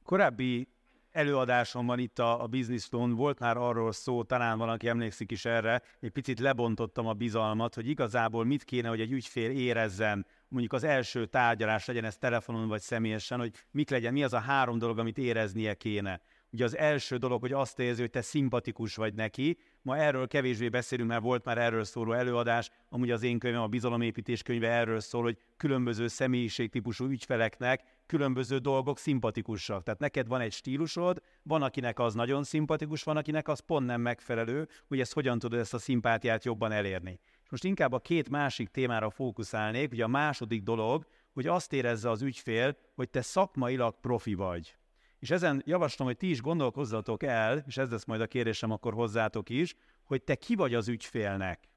Korábbi 0.03 0.69
előadásomban 1.11 1.99
itt 1.99 2.19
a, 2.19 2.43
a 2.43 2.47
Business 2.47 2.89
Loan 2.91 3.15
volt 3.15 3.39
már 3.39 3.57
arról 3.57 3.93
szó, 3.93 4.23
talán 4.23 4.59
valaki 4.59 4.89
emlékszik 4.89 5.31
is 5.31 5.45
erre, 5.45 5.83
egy 6.01 6.11
picit 6.11 6.41
lebontottam 6.41 7.07
a 7.07 7.13
bizalmat, 7.13 7.75
hogy 7.75 7.89
igazából 7.89 8.45
mit 8.45 8.65
kéne, 8.65 8.89
hogy 8.89 9.01
egy 9.01 9.13
ügyfél 9.13 9.51
érezzen, 9.51 10.27
mondjuk 10.49 10.73
az 10.73 10.85
első 10.85 11.27
tárgyalás 11.27 11.87
legyen 11.87 12.05
ez 12.05 12.17
telefonon 12.17 12.69
vagy 12.69 12.81
személyesen, 12.81 13.39
hogy 13.39 13.53
mik 13.71 13.91
legyen, 13.91 14.13
mi 14.13 14.23
az 14.23 14.33
a 14.33 14.39
három 14.39 14.79
dolog, 14.79 14.99
amit 14.99 15.19
éreznie 15.19 15.75
kéne. 15.75 16.21
Ugye 16.51 16.65
az 16.65 16.77
első 16.77 17.17
dolog, 17.17 17.41
hogy 17.41 17.53
azt 17.53 17.79
érzi, 17.79 18.01
hogy 18.01 18.11
te 18.11 18.21
szimpatikus 18.21 18.95
vagy 18.95 19.15
neki. 19.15 19.59
Ma 19.89 19.97
erről 19.97 20.27
kevésbé 20.27 20.69
beszélünk, 20.69 21.09
mert 21.09 21.23
volt 21.23 21.45
már 21.45 21.59
erről 21.59 21.85
szóló 21.85 22.13
előadás. 22.13 22.71
Amúgy 22.89 23.11
az 23.11 23.23
én 23.23 23.39
könyvem, 23.39 23.63
a 23.63 23.67
bizalomépítés 23.67 24.43
könyve 24.43 24.69
erről 24.69 25.01
szól, 25.01 25.23
hogy 25.23 25.39
különböző 25.57 26.07
személyiségtípusú 26.09 27.07
ügyfeleknek 27.07 27.83
különböző 28.07 28.59
dolgok 28.59 28.99
szimpatikusak. 28.99 29.83
Tehát 29.83 30.01
neked 30.01 30.27
van 30.27 30.41
egy 30.41 30.53
stílusod, 30.53 31.23
van 31.43 31.63
akinek 31.63 31.99
az 31.99 32.15
nagyon 32.15 32.45
szimpatikus, 32.45 33.03
van 33.03 33.17
akinek 33.17 33.49
az 33.49 33.61
pont 33.61 33.87
nem 33.87 34.01
megfelelő, 34.01 34.69
hogy 34.89 35.01
ezt 35.01 35.13
hogyan 35.13 35.39
tudod 35.39 35.59
ezt 35.59 35.75
a 35.75 35.79
szimpátiát 35.79 36.45
jobban 36.45 36.73
elérni. 36.73 37.21
És 37.45 37.51
most 37.51 37.65
inkább 37.65 37.93
a 37.93 37.99
két 37.99 38.29
másik 38.29 38.69
témára 38.69 39.11
fókuszálnék, 39.11 39.93
ugye 39.93 40.05
a 40.05 40.09
második 40.09 40.63
dolog, 40.63 41.07
hogy 41.33 41.47
azt 41.47 41.73
érezze 41.73 42.11
az 42.11 42.23
ügyfél, 42.23 42.77
hogy 42.95 43.11
te 43.11 43.23
szakmailag 43.23 44.01
profi 44.01 44.35
vagy. 44.35 44.78
És 45.19 45.31
ezen 45.31 45.63
javaslom, 45.67 46.07
hogy 46.07 46.17
ti 46.17 46.31
is 46.31 46.41
gondolkozzatok 46.41 47.23
el, 47.23 47.65
és 47.67 47.77
ez 47.77 47.91
lesz 47.91 48.05
majd 48.05 48.21
a 48.21 48.27
kérésem 48.27 48.71
akkor 48.71 48.93
hozzátok 48.95 49.49
is, 49.49 49.75
hogy 50.05 50.23
te 50.23 50.35
ki 50.35 50.55
vagy 50.55 50.75
az 50.75 50.89
ügyfélnek. 50.89 51.69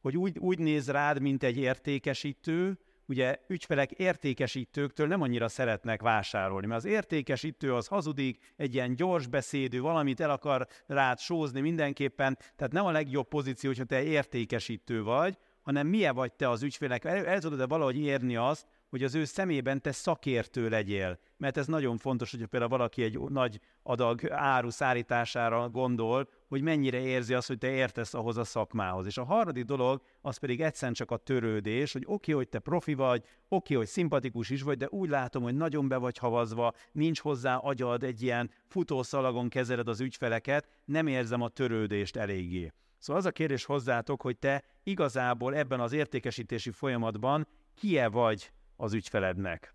Hogy 0.00 0.16
úgy, 0.16 0.38
úgy 0.38 0.58
néz 0.58 0.90
rád, 0.90 1.20
mint 1.20 1.42
egy 1.42 1.56
értékesítő, 1.56 2.78
ugye 3.08 3.38
ügyfelek 3.48 3.90
értékesítőktől 3.90 5.06
nem 5.06 5.22
annyira 5.22 5.48
szeretnek 5.48 6.02
vásárolni, 6.02 6.66
mert 6.66 6.84
az 6.84 6.90
értékesítő 6.90 7.74
az 7.74 7.86
hazudik, 7.86 8.52
egy 8.56 8.74
ilyen 8.74 8.94
gyors 8.94 9.26
beszédű, 9.26 9.80
valamit 9.80 10.20
el 10.20 10.30
akar 10.30 10.66
rád 10.86 11.18
sózni 11.18 11.60
mindenképpen, 11.60 12.38
tehát 12.56 12.72
nem 12.72 12.86
a 12.86 12.90
legjobb 12.90 13.28
pozíció, 13.28 13.70
hogyha 13.70 13.84
te 13.84 14.02
értékesítő 14.02 15.02
vagy, 15.02 15.38
hanem 15.62 15.86
milyen 15.86 16.14
vagy 16.14 16.32
te 16.32 16.48
az 16.48 16.62
ügyfélnek, 16.62 17.04
el, 17.04 17.26
el 17.26 17.40
tudod-e 17.40 17.66
valahogy 17.66 17.98
érni 17.98 18.36
azt, 18.36 18.66
hogy 18.88 19.02
az 19.02 19.14
ő 19.14 19.24
szemében 19.24 19.82
te 19.82 19.92
szakértő 19.92 20.68
legyél. 20.68 21.18
Mert 21.36 21.56
ez 21.56 21.66
nagyon 21.66 21.96
fontos, 21.96 22.30
hogyha 22.30 22.46
például 22.46 22.70
valaki 22.70 23.02
egy 23.02 23.18
nagy 23.18 23.60
adag 23.82 24.30
áru 24.30 24.70
szállítására 24.70 25.68
gondol, 25.68 26.28
hogy 26.48 26.62
mennyire 26.62 27.00
érzi 27.00 27.34
azt, 27.34 27.46
hogy 27.48 27.58
te 27.58 27.70
értesz 27.70 28.14
ahhoz 28.14 28.36
a 28.36 28.44
szakmához. 28.44 29.06
És 29.06 29.18
a 29.18 29.24
harmadik 29.24 29.64
dolog, 29.64 30.02
az 30.20 30.36
pedig 30.36 30.60
egyszerűen 30.60 30.94
csak 30.94 31.10
a 31.10 31.16
törődés, 31.16 31.92
hogy 31.92 32.02
oké, 32.02 32.12
okay, 32.14 32.34
hogy 32.34 32.48
te 32.48 32.58
profi 32.58 32.94
vagy, 32.94 33.18
oké, 33.18 33.28
okay, 33.48 33.76
hogy 33.76 33.86
szimpatikus 33.86 34.50
is 34.50 34.62
vagy, 34.62 34.76
de 34.76 34.86
úgy 34.90 35.08
látom, 35.08 35.42
hogy 35.42 35.56
nagyon 35.56 35.88
be 35.88 35.96
vagy 35.96 36.18
havazva, 36.18 36.72
nincs 36.92 37.20
hozzá 37.20 37.56
agyad, 37.56 38.02
egy 38.02 38.22
ilyen 38.22 38.50
futószalagon 38.66 39.48
kezeled 39.48 39.88
az 39.88 40.00
ügyfeleket, 40.00 40.68
nem 40.84 41.06
érzem 41.06 41.42
a 41.42 41.48
törődést 41.48 42.16
eléggé. 42.16 42.72
Szóval 42.98 43.22
az 43.22 43.28
a 43.28 43.32
kérdés 43.32 43.64
hozzátok, 43.64 44.22
hogy 44.22 44.38
te 44.38 44.64
igazából 44.82 45.54
ebben 45.54 45.80
az 45.80 45.92
értékesítési 45.92 46.70
folyamatban 46.70 47.46
kie 47.74 48.08
vagy 48.08 48.52
az 48.78 48.92
ügyfelednek? 48.92 49.74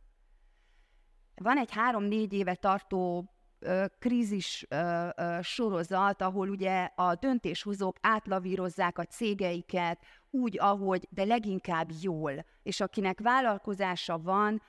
Van 1.36 1.58
egy 1.58 1.72
három-négy 1.72 2.34
éve 2.34 2.56
tartó 2.56 3.30
ö, 3.60 3.86
krízis 4.00 4.66
ö, 4.70 5.08
ö, 5.16 5.38
sorozat, 5.42 6.22
ahol 6.22 6.50
ugye 6.50 6.90
a 6.96 7.16
döntéshozók 7.16 7.98
átlavírozzák 8.02 8.98
a 8.98 9.06
cégeiket 9.06 10.06
úgy, 10.30 10.60
ahogy, 10.60 11.08
de 11.10 11.24
leginkább 11.24 11.90
jól, 12.02 12.46
és 12.64 12.80
akinek 12.82 13.20
vállalkozása 13.20 14.20
van, 14.20 14.62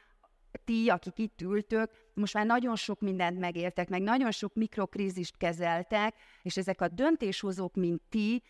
ti, 0.65 0.89
akik 0.89 1.19
itt 1.19 1.41
ültök, 1.41 1.91
most 2.15 2.35
már 2.35 2.47
nagyon 2.47 2.77
sok 2.77 3.01
mindent 3.01 3.39
megéltek, 3.39 3.89
meg 3.89 4.03
nagyon 4.03 4.31
sok 4.31 4.55
mikrokrízist 4.55 5.37
kezeltek, 5.37 6.15
és 6.43 6.57
ezek 6.57 6.81
a 6.81 6.89
döntéshozók, 6.89 7.75
mint 7.75 8.03
ti, 8.09 8.43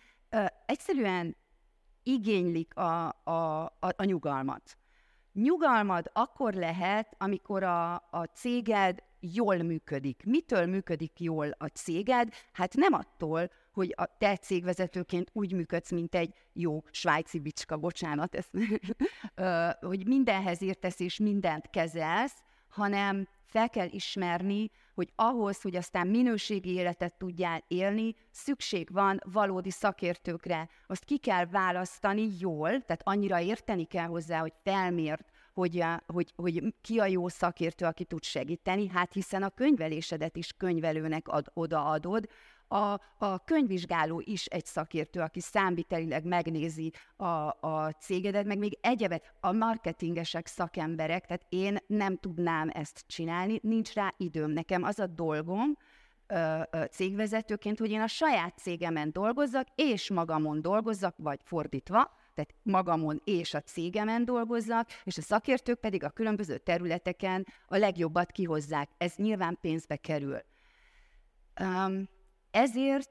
egyszerűen 0.66 1.36
igénylik 2.02 2.76
a, 2.76 3.08
a, 3.24 3.64
a, 3.64 3.88
a 3.96 4.04
nyugalmat. 4.04 4.78
Nyugalmad 5.34 6.10
akkor 6.12 6.54
lehet, 6.54 7.14
amikor 7.18 7.62
a, 7.62 7.94
a 7.94 8.24
céged 8.34 9.02
jól 9.20 9.56
működik. 9.56 10.22
Mitől 10.24 10.66
működik 10.66 11.20
jól 11.20 11.50
a 11.58 11.66
céged? 11.66 12.28
Hát 12.52 12.74
nem 12.74 12.92
attól, 12.92 13.50
hogy 13.72 13.94
a 13.96 14.16
te 14.18 14.36
cégvezetőként 14.36 15.30
úgy 15.32 15.52
működsz, 15.52 15.90
mint 15.90 16.14
egy 16.14 16.34
jó 16.52 16.82
svájci 16.90 17.38
bicska, 17.38 17.76
bocsánat, 17.76 18.34
ezt, 18.34 18.50
hogy 19.90 20.06
mindenhez 20.06 20.62
értesz 20.62 21.00
és 21.00 21.18
mindent 21.18 21.70
kezelsz, 21.70 22.42
hanem 22.68 23.28
fel 23.42 23.70
kell 23.70 23.88
ismerni, 23.90 24.70
hogy 24.94 25.12
ahhoz, 25.16 25.62
hogy 25.62 25.76
aztán 25.76 26.06
minőségi 26.06 26.74
életet 26.74 27.14
tudjál 27.18 27.64
élni, 27.68 28.14
szükség 28.30 28.88
van 28.92 29.20
valódi 29.24 29.70
szakértőkre. 29.70 30.68
Azt 30.86 31.04
ki 31.04 31.18
kell 31.18 31.46
választani 31.46 32.28
jól, 32.38 32.68
tehát 32.68 33.00
annyira 33.04 33.40
érteni 33.40 33.84
kell 33.84 34.06
hozzá, 34.06 34.38
hogy 34.38 34.52
felmért, 34.62 35.32
hogy, 35.54 35.84
hogy, 36.06 36.32
hogy 36.36 36.74
ki 36.80 36.98
a 36.98 37.06
jó 37.06 37.28
szakértő, 37.28 37.84
aki 37.84 38.04
tud 38.04 38.22
segíteni, 38.22 38.88
hát 38.88 39.12
hiszen 39.12 39.42
a 39.42 39.50
könyvelésedet 39.50 40.36
is 40.36 40.52
könyvelőnek 40.52 41.28
ad, 41.28 41.50
odaadod, 41.54 42.28
a, 42.74 43.00
a 43.18 43.38
könyvvizsgáló 43.44 44.22
is 44.24 44.44
egy 44.44 44.64
szakértő, 44.64 45.20
aki 45.20 45.40
számvitelileg 45.40 46.24
megnézi 46.24 46.92
a, 47.16 47.24
a 47.60 47.96
cégedet, 48.00 48.44
meg 48.44 48.58
még 48.58 48.78
egyebet, 48.80 49.34
a 49.40 49.52
marketingesek 49.52 50.46
szakemberek, 50.46 51.26
tehát 51.26 51.46
én 51.48 51.78
nem 51.86 52.16
tudnám 52.16 52.70
ezt 52.72 53.04
csinálni, 53.06 53.58
nincs 53.62 53.92
rá 53.92 54.14
időm. 54.16 54.50
Nekem 54.50 54.82
az 54.82 54.98
a 54.98 55.06
dolgom, 55.06 55.76
cégvezetőként, 56.90 57.78
hogy 57.78 57.90
én 57.90 58.00
a 58.00 58.06
saját 58.06 58.58
cégemen 58.58 59.10
dolgozzak, 59.12 59.66
és 59.74 60.10
magamon 60.10 60.62
dolgozzak, 60.62 61.14
vagy 61.18 61.40
fordítva, 61.42 62.10
tehát 62.34 62.54
magamon 62.62 63.20
és 63.24 63.54
a 63.54 63.60
cégemen 63.60 64.24
dolgozzak, 64.24 64.88
és 65.04 65.18
a 65.18 65.22
szakértők 65.22 65.80
pedig 65.80 66.04
a 66.04 66.10
különböző 66.10 66.58
területeken 66.58 67.46
a 67.66 67.76
legjobbat 67.76 68.32
kihozzák. 68.32 68.90
Ez 68.98 69.14
nyilván 69.16 69.58
pénzbe 69.60 69.96
kerül. 69.96 70.38
Um, 71.60 72.08
ezért 72.54 73.10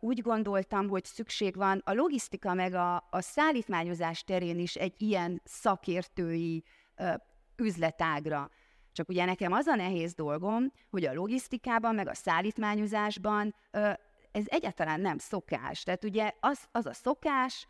úgy 0.00 0.20
gondoltam, 0.20 0.88
hogy 0.88 1.04
szükség 1.04 1.56
van 1.56 1.82
a 1.84 1.92
logisztika 1.92 2.54
meg 2.54 2.74
a, 2.74 2.94
a 3.10 3.20
szállítmányozás 3.20 4.24
terén 4.24 4.58
is 4.58 4.74
egy 4.74 5.02
ilyen 5.02 5.42
szakértői 5.44 6.64
üzletágra. 7.56 8.50
Csak 8.92 9.08
ugye 9.08 9.24
nekem 9.24 9.52
az 9.52 9.66
a 9.66 9.74
nehéz 9.74 10.14
dolgom, 10.14 10.72
hogy 10.90 11.04
a 11.04 11.14
logisztikában, 11.14 11.94
meg 11.94 12.08
a 12.08 12.14
szállítmányozásban 12.14 13.54
ez 14.32 14.44
egyáltalán 14.46 15.00
nem 15.00 15.18
szokás. 15.18 15.82
Tehát 15.82 16.04
ugye 16.04 16.32
az, 16.40 16.64
az 16.72 16.86
a 16.86 16.92
szokás, 16.92 17.66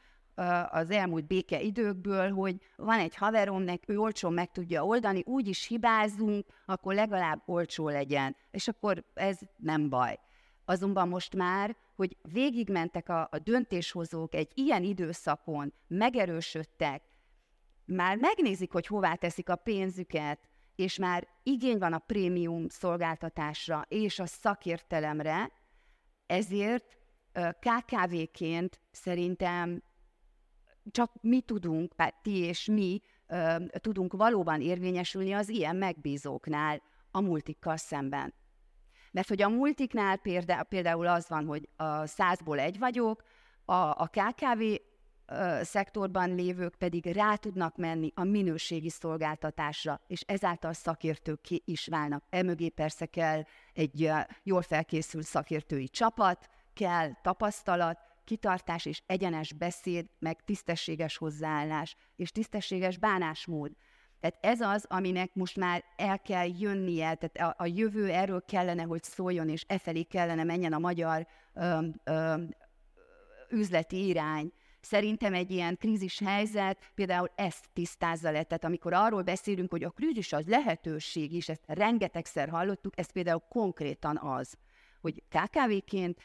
az 0.71 0.91
elmúlt 0.91 1.27
béke 1.27 1.61
időkből, 1.61 2.31
hogy 2.31 2.57
van 2.77 2.99
egy 2.99 3.15
haveromnek, 3.15 3.83
ő 3.87 3.99
olcsón 3.99 4.33
meg 4.33 4.51
tudja 4.51 4.85
oldani, 4.85 5.23
úgy 5.27 5.49
is 5.49 5.67
hibázunk, 5.67 6.47
akkor 6.67 6.95
legalább 6.95 7.43
olcsó 7.47 7.89
legyen. 7.89 8.37
És 8.51 8.69
akkor 8.69 9.05
ez 9.15 9.39
nem 9.57 9.89
baj. 9.89 10.19
Azonban 10.65 11.09
most 11.09 11.35
már, 11.35 11.77
hogy 11.95 12.17
végigmentek 12.23 13.09
a, 13.09 13.29
a 13.31 13.39
döntéshozók 13.39 14.35
egy 14.35 14.51
ilyen 14.55 14.83
időszakon, 14.83 15.73
megerősödtek, 15.87 17.03
már 17.85 18.17
megnézik, 18.17 18.73
hogy 18.73 18.87
hová 18.87 19.15
teszik 19.15 19.49
a 19.49 19.57
pénzüket, 19.57 20.49
és 20.75 20.99
már 20.99 21.29
igény 21.43 21.79
van 21.79 21.93
a 21.93 21.99
prémium 21.99 22.69
szolgáltatásra 22.69 23.85
és 23.89 24.19
a 24.19 24.27
szakértelemre, 24.27 25.53
ezért 26.27 26.97
KKV-ként 27.61 28.81
szerintem 28.91 29.83
csak 30.91 31.13
mi 31.21 31.41
tudunk, 31.41 31.95
ti 32.23 32.37
és 32.37 32.65
mi 32.67 33.03
tudunk 33.71 34.13
valóban 34.13 34.61
érvényesülni 34.61 35.33
az 35.33 35.49
ilyen 35.49 35.77
megbízóknál 35.77 36.83
a 37.11 37.21
multikkal 37.21 37.77
szemben. 37.77 38.35
Mert 39.15 39.29
hogy 39.29 39.43
a 39.43 39.49
multiknál 39.49 40.21
például 40.69 41.07
az 41.07 41.29
van, 41.29 41.47
hogy 41.47 41.69
a 41.77 42.07
százból 42.07 42.59
egy 42.59 42.79
vagyok, 42.79 43.23
a, 43.65 43.75
a 43.75 44.11
KKV 44.11 44.63
szektorban 45.63 46.35
lévők 46.35 46.75
pedig 46.75 47.07
rá 47.07 47.35
tudnak 47.35 47.77
menni 47.77 48.13
a 48.15 48.25
minőségi 48.25 48.89
szolgáltatásra, 48.89 50.01
és 50.07 50.21
ezáltal 50.21 50.73
szakértők 50.73 51.41
is 51.49 51.87
válnak. 51.87 52.25
Emögé 52.31 52.69
persze 52.69 53.07
kell 53.07 53.43
egy 53.73 54.11
jól 54.43 54.63
felkészült 54.63 55.25
szakértői 55.25 55.89
csapat, 55.89 56.49
kell 56.73 57.13
tapasztalat, 57.23 57.99
kitartás 58.25 58.85
és 58.87 59.03
egyenes 59.07 59.53
beszéd, 59.53 60.07
meg 60.19 60.45
tisztességes 60.45 61.17
hozzáállás 61.17 61.97
és 62.17 62.31
tisztességes 62.31 62.99
bánásmód. 62.99 63.73
Tehát 64.25 64.59
ez 64.59 64.61
az, 64.61 64.85
aminek 64.89 65.35
most 65.35 65.57
már 65.57 65.85
el 65.97 66.21
kell 66.21 66.49
jönnie, 66.59 67.15
tehát 67.15 67.57
a, 67.57 67.63
a 67.63 67.67
jövő 67.67 68.11
erről 68.11 68.45
kellene, 68.45 68.83
hogy 68.83 69.03
szóljon, 69.03 69.49
és 69.49 69.65
e 69.69 69.79
felé 69.79 70.03
kellene 70.03 70.45
menjen 70.45 70.73
a 70.73 70.79
magyar 70.79 71.27
ö, 71.55 71.79
ö, 72.05 72.35
üzleti 73.51 74.07
irány. 74.07 74.53
Szerintem 74.81 75.35
egy 75.35 75.51
ilyen 75.51 75.77
krízis 75.77 76.19
helyzet 76.19 76.91
például 76.95 77.31
ezt 77.35 77.69
tisztázza 77.73 78.31
le. 78.31 78.43
Tehát 78.43 78.65
amikor 78.65 78.93
arról 78.93 79.23
beszélünk, 79.23 79.71
hogy 79.71 79.85
a 79.85 79.91
krízis 79.91 80.33
az 80.33 80.47
lehetőség 80.47 81.33
is, 81.33 81.49
ezt 81.49 81.65
rengetegszer 81.67 82.49
hallottuk, 82.49 82.99
ez 82.99 83.11
például 83.11 83.45
konkrétan 83.49 84.17
az, 84.17 84.57
hogy 85.01 85.23
KKV-ként 85.29 86.21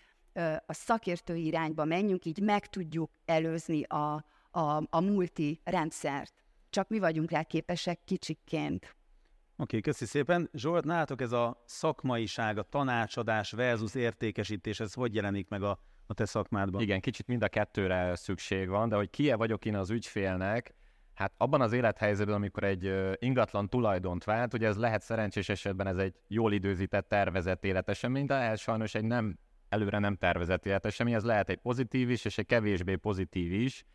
a 0.66 0.74
szakértői 0.74 1.46
irányba 1.46 1.86
menjünk, 1.86 2.26
így 2.26 2.42
meg 2.42 2.68
tudjuk 2.70 3.12
előzni 3.26 3.84
a, 3.84 4.26
a, 4.52 4.84
a 4.90 5.00
multi 5.00 5.62
rendszert. 5.64 6.39
Csak 6.70 6.90
mi 6.90 7.00
vagyunk 7.00 7.32
rá 7.32 7.44
képesek 7.44 8.00
kicsikként. 8.04 8.84
Oké, 8.84 9.78
okay, 9.78 9.82
köszi 9.82 10.06
szépen. 10.06 10.50
Zsolt, 10.54 10.86
nálatok 10.86 11.22
ez 11.22 11.32
a 11.32 11.64
szakmaiság, 11.66 12.58
a 12.58 12.64
tanácsadás 12.64 13.52
versus 13.52 13.96
értékesítés, 13.96 14.80
ez 14.80 14.94
hogy 14.94 15.16
jelenik 15.16 15.50
meg 15.50 15.64
a, 15.64 15.80
a 16.06 16.14
te 16.14 16.26
szakmádban? 16.26 16.82
Igen, 16.82 17.00
kicsit 17.00 17.28
mind 17.28 17.44
a 17.44 17.48
kettőre 17.48 18.16
szükség 18.16 18.70
van, 18.70 18.90
de 18.90 18.96
hogy 18.96 19.10
kie 19.10 19.36
vagyok 19.36 19.66
én 19.66 19.76
az 19.76 19.90
ügyfélnek, 19.90 20.74
Hát 21.20 21.34
abban 21.38 21.62
az 21.62 21.74
élethelyzetben, 21.74 22.36
amikor 22.36 22.64
egy 22.64 22.94
ingatlan 23.16 23.70
tulajdont 23.70 24.24
vált, 24.24 24.54
ugye 24.54 24.68
ez 24.68 24.76
lehet 24.78 25.02
szerencsés 25.02 25.50
esetben 25.50 25.88
ez 25.88 25.98
egy 25.98 26.16
jól 26.28 26.54
időzített, 26.54 27.08
tervezett 27.08 27.66
életesemény, 27.66 28.26
de 28.26 28.36
ez 28.36 28.60
sajnos 28.60 28.96
egy 28.96 29.04
nem 29.04 29.38
előre 29.70 30.00
nem 30.00 30.16
tervezett 30.16 30.66
életesemény, 30.66 31.14
ez 31.14 31.24
lehet 31.24 31.50
egy 31.50 31.58
pozitív 31.58 32.10
is, 32.10 32.26
és 32.26 32.38
egy 32.38 32.46
kevésbé 32.46 32.96
pozitív 32.96 33.52
is. 33.52 33.86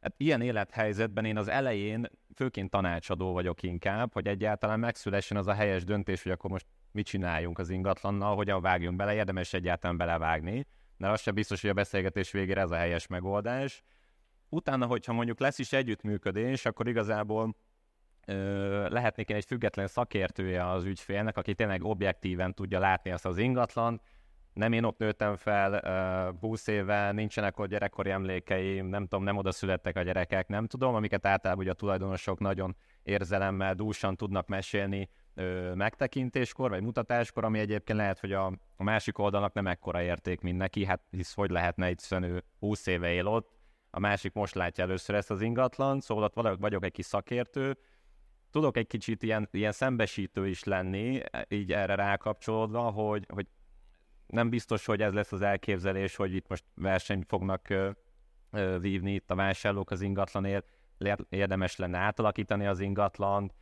Hát 0.00 0.14
ilyen 0.16 0.40
élethelyzetben 0.40 1.24
én 1.24 1.36
az 1.36 1.48
elején 1.48 2.10
főként 2.34 2.70
tanácsadó 2.70 3.32
vagyok 3.32 3.62
inkább, 3.62 4.12
hogy 4.12 4.26
egyáltalán 4.26 4.78
megszülessen 4.78 5.36
az 5.36 5.46
a 5.46 5.52
helyes 5.52 5.84
döntés, 5.84 6.22
hogy 6.22 6.32
akkor 6.32 6.50
most 6.50 6.66
mit 6.92 7.06
csináljunk 7.06 7.58
az 7.58 7.70
ingatlannal, 7.70 8.36
hogyan 8.36 8.62
vágjunk 8.62 8.96
bele, 8.96 9.14
érdemes 9.14 9.52
egyáltalán 9.52 9.96
belevágni, 9.96 10.66
mert 10.96 11.12
az 11.12 11.20
sem 11.20 11.34
biztos, 11.34 11.60
hogy 11.60 11.70
a 11.70 11.74
beszélgetés 11.74 12.30
végére 12.30 12.60
ez 12.60 12.70
a 12.70 12.76
helyes 12.76 13.06
megoldás. 13.06 13.82
Utána, 14.48 14.86
hogyha 14.86 15.12
mondjuk 15.12 15.40
lesz 15.40 15.58
is 15.58 15.72
együttműködés, 15.72 16.64
akkor 16.64 16.88
igazából 16.88 17.56
ö, 18.26 18.88
lehetnék 18.88 19.28
én 19.28 19.36
egy 19.36 19.44
független 19.44 19.86
szakértője 19.86 20.70
az 20.70 20.84
ügyfélnek, 20.84 21.36
aki 21.36 21.54
tényleg 21.54 21.84
objektíven 21.84 22.54
tudja 22.54 22.78
látni 22.78 23.10
ezt 23.10 23.26
az 23.26 23.38
ingatlan, 23.38 24.00
nem 24.52 24.72
én 24.72 24.84
ott 24.84 24.98
nőttem 24.98 25.36
fel, 25.36 26.32
20 26.40 26.66
éve, 26.66 27.12
nincsenek 27.12 27.58
ott 27.58 27.68
gyerekkori 27.68 28.10
emlékeim, 28.10 28.86
nem 28.86 29.02
tudom, 29.02 29.24
nem 29.24 29.36
oda 29.36 29.52
születtek 29.52 29.96
a 29.96 30.02
gyerekek, 30.02 30.48
nem 30.48 30.66
tudom, 30.66 30.94
amiket 30.94 31.26
általában 31.26 31.62
ugye 31.62 31.72
a 31.72 31.74
tulajdonosok 31.74 32.38
nagyon 32.38 32.76
érzelemmel, 33.02 33.74
dúsan 33.74 34.16
tudnak 34.16 34.46
mesélni 34.46 35.08
megtekintéskor, 35.74 36.70
vagy 36.70 36.82
mutatáskor, 36.82 37.44
ami 37.44 37.58
egyébként 37.58 37.98
lehet, 37.98 38.20
hogy 38.20 38.32
a, 38.32 38.52
másik 38.76 39.18
oldalnak 39.18 39.52
nem 39.52 39.66
ekkora 39.66 40.02
érték, 40.02 40.40
mint 40.40 40.58
neki, 40.58 40.84
hát 40.84 41.02
hisz 41.10 41.34
hogy 41.34 41.50
lehetne, 41.50 41.86
egy 41.86 42.00
ő 42.10 42.44
20 42.58 42.86
éve 42.86 43.12
él 43.12 43.26
ott, 43.26 43.58
a 43.90 43.98
másik 43.98 44.32
most 44.32 44.54
látja 44.54 44.84
először 44.84 45.14
ezt 45.14 45.30
az 45.30 45.40
ingatlan, 45.40 46.00
szóval 46.00 46.24
ott 46.24 46.58
vagyok 46.58 46.84
egy 46.84 46.92
kis 46.92 47.06
szakértő, 47.06 47.78
tudok 48.50 48.76
egy 48.76 48.86
kicsit 48.86 49.22
ilyen, 49.22 49.48
ilyen 49.50 49.72
szembesítő 49.72 50.48
is 50.48 50.64
lenni, 50.64 51.20
így 51.48 51.72
erre 51.72 51.94
rákapcsolódva, 51.94 52.80
hogy, 52.80 53.26
hogy 53.34 53.46
nem 54.30 54.50
biztos, 54.50 54.84
hogy 54.84 55.02
ez 55.02 55.12
lesz 55.12 55.32
az 55.32 55.42
elképzelés, 55.42 56.16
hogy 56.16 56.34
itt 56.34 56.48
most 56.48 56.64
versenyt 56.74 57.26
fognak 57.28 57.68
vívni 58.78 59.12
itt 59.12 59.30
a 59.30 59.34
vásárlók 59.34 59.90
az 59.90 60.00
ingatlanért, 60.00 60.66
érdemes 61.28 61.76
lenne 61.76 61.98
átalakítani 61.98 62.66
az 62.66 62.80
ingatlant, 62.80 63.54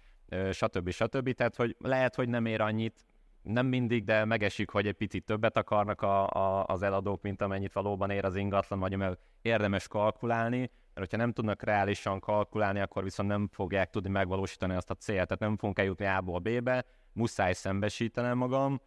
stb. 0.53 0.91
stb. 0.91 1.33
Tehát, 1.33 1.57
hogy 1.57 1.77
lehet, 1.79 2.15
hogy 2.15 2.29
nem 2.29 2.47
ér 2.47 2.61
annyit, 2.61 3.05
nem 3.43 3.67
mindig, 3.67 4.05
de 4.05 4.25
megesik, 4.25 4.71
hogy 4.71 4.87
egy 4.87 4.95
picit 4.95 5.25
többet 5.25 5.57
akarnak 5.57 6.03
a, 6.03 6.27
a, 6.27 6.65
az 6.67 6.83
eladók, 6.83 7.23
mint 7.23 7.43
amennyit 7.43 7.73
valóban 7.73 8.11
ér 8.11 8.25
az 8.25 8.37
ingatlan, 8.37 8.79
vagy 8.79 8.97
mert 8.97 9.21
érdemes 9.43 9.89
kalkulálni, 9.89 10.59
mert 10.59 11.11
hogyha 11.11 11.17
nem 11.17 11.33
tudnak 11.33 11.63
reálisan 11.63 12.21
kalkulálni, 12.21 12.81
akkor 12.81 13.03
viszont 13.03 13.29
nem 13.29 13.49
fogják 13.53 13.91
tudni 13.91 14.11
megvalósítani 14.11 14.75
azt 14.75 14.91
a 14.91 14.95
célt, 14.95 15.27
tehát 15.27 15.39
nem 15.39 15.57
fogunk 15.57 15.79
eljutni 15.79 16.07
A-ból 16.07 16.39
B-be, 16.39 16.85
muszáj 17.13 17.53
szembesítenem 17.53 18.37
magam, 18.39 18.81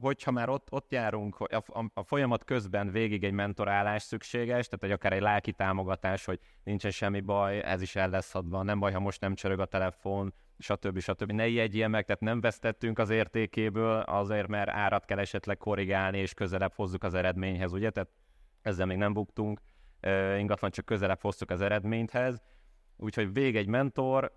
hogyha 0.00 0.30
már 0.30 0.48
ott, 0.48 0.66
ott 0.70 0.92
járunk, 0.92 1.40
a, 1.40 1.62
a, 1.66 1.90
a 1.94 2.02
folyamat 2.02 2.44
közben 2.44 2.90
végig 2.90 3.24
egy 3.24 3.32
mentorálás 3.32 4.02
szükséges, 4.02 4.66
tehát 4.66 4.84
egy 4.84 4.90
akár 4.90 5.12
egy 5.12 5.20
lelki 5.20 5.52
támogatás, 5.52 6.24
hogy 6.24 6.38
nincsen 6.64 6.90
semmi 6.90 7.20
baj, 7.20 7.62
ez 7.62 7.82
is 7.82 7.96
el 7.96 8.08
lesz 8.08 8.34
adva, 8.34 8.62
nem 8.62 8.78
baj, 8.78 8.92
ha 8.92 9.00
most 9.00 9.20
nem 9.20 9.34
csörög 9.34 9.60
a 9.60 9.64
telefon, 9.64 10.34
stb. 10.58 10.98
stb. 10.98 11.32
Ne 11.32 11.46
ijedjél 11.46 11.88
meg, 11.88 12.04
tehát 12.04 12.20
nem 12.20 12.40
vesztettünk 12.40 12.98
az 12.98 13.10
értékéből, 13.10 14.00
azért, 14.00 14.48
mert 14.48 14.70
árat 14.70 15.04
kell 15.04 15.18
esetleg 15.18 15.56
korrigálni, 15.56 16.18
és 16.18 16.34
közelebb 16.34 16.72
hozzuk 16.74 17.02
az 17.02 17.14
eredményhez, 17.14 17.72
ugye? 17.72 17.90
Tehát 17.90 18.10
ezzel 18.62 18.86
még 18.86 18.96
nem 18.96 19.12
buktunk, 19.12 19.60
ingatlan 20.38 20.70
csak 20.70 20.84
közelebb 20.84 21.20
hoztuk 21.20 21.50
az 21.50 21.60
eredményhez. 21.60 22.42
Úgyhogy 22.96 23.32
vég 23.32 23.56
egy 23.56 23.66
mentor, 23.66 24.34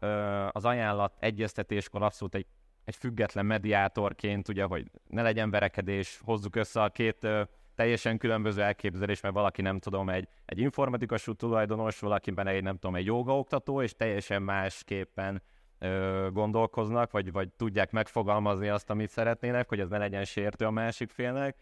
az 0.52 0.66
ajánlat 0.66 1.16
egyeztetéskor 1.20 2.04
abszolút 2.04 2.36
egy 2.36 2.46
egy 2.88 2.96
független 2.96 3.46
mediátorként, 3.46 4.48
ugye, 4.48 4.64
hogy 4.64 4.92
ne 5.08 5.22
legyen 5.22 5.50
verekedés, 5.50 6.20
hozzuk 6.24 6.56
össze 6.56 6.82
a 6.82 6.90
két 6.90 7.24
ö, 7.24 7.42
teljesen 7.76 8.18
különböző 8.18 8.62
elképzelés, 8.62 9.22
mert 9.22 9.34
valaki 9.34 9.62
nem 9.62 9.80
tudom, 9.80 10.10
egy, 10.10 10.28
egy 10.46 10.60
informatikus 10.60 11.30
tulajdonos, 11.38 12.00
valakiben 12.00 12.48
egy 12.48 12.64
nem 12.64 12.78
tudom, 12.78 12.96
egy 12.96 13.06
jogaoktató, 13.06 13.82
és 13.82 13.96
teljesen 13.96 14.42
másképpen 14.42 15.42
ö, 15.80 16.28
gondolkoznak, 16.32 17.12
vagy, 17.12 17.32
vagy 17.32 17.50
tudják 17.50 17.92
megfogalmazni 17.92 18.68
azt, 18.68 18.90
amit 18.90 19.10
szeretnének, 19.10 19.70
hogy 19.70 19.80
ez 19.80 19.90
ne 19.90 19.98
legyen 19.98 20.24
sértő 20.24 20.66
a 20.66 20.72
másik 20.72 21.10
félnek. 21.10 21.58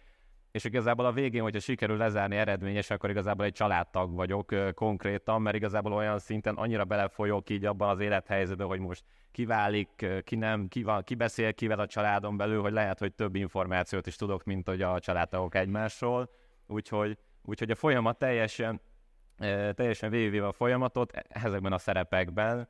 És 0.52 0.64
igazából 0.64 1.06
a 1.06 1.12
végén, 1.12 1.42
hogyha 1.42 1.60
sikerül 1.60 1.98
lezárni 1.98 2.36
eredményes, 2.36 2.90
akkor 2.90 3.10
igazából 3.10 3.46
egy 3.46 3.54
családtag 3.54 4.16
vagyok 4.16 4.74
konkrétan, 4.74 5.42
mert 5.42 5.56
igazából 5.56 5.94
olyan 5.94 6.20
szinten 6.20 6.56
annyira 6.56 6.86
belefolyok 6.86 7.50
így 7.50 7.66
abban 7.66 7.90
az 7.90 8.00
élethelyzetbe, 8.00 8.64
hogy 8.64 8.80
most 8.80 9.04
kiválik, 9.36 10.06
ki 10.24 10.36
nem, 10.36 10.68
ki, 10.68 10.84
van, 10.84 11.04
ki 11.04 11.16
beszél 11.16 11.54
kivel 11.54 11.80
a 11.80 11.88
családon 11.88 12.38
belül, 12.38 12.62
hogy 12.62 12.72
lehet, 12.72 13.00
hogy 13.00 13.14
több 13.14 13.36
információt 13.36 14.08
is 14.08 14.16
tudok, 14.16 14.44
mint 14.44 14.68
hogy 14.68 14.82
a 14.82 15.00
családtagok 15.00 15.56
egymásról, 15.56 16.30
úgyhogy, 16.68 17.18
úgyhogy 17.44 17.72
a 17.72 17.76
folyamat 17.76 18.18
teljesen, 18.18 18.82
teljesen 19.74 20.10
végigvéve 20.10 20.48
a 20.48 20.52
folyamatot 20.52 21.12
ezekben 21.28 21.74
a 21.74 21.78
szerepekben, 21.78 22.68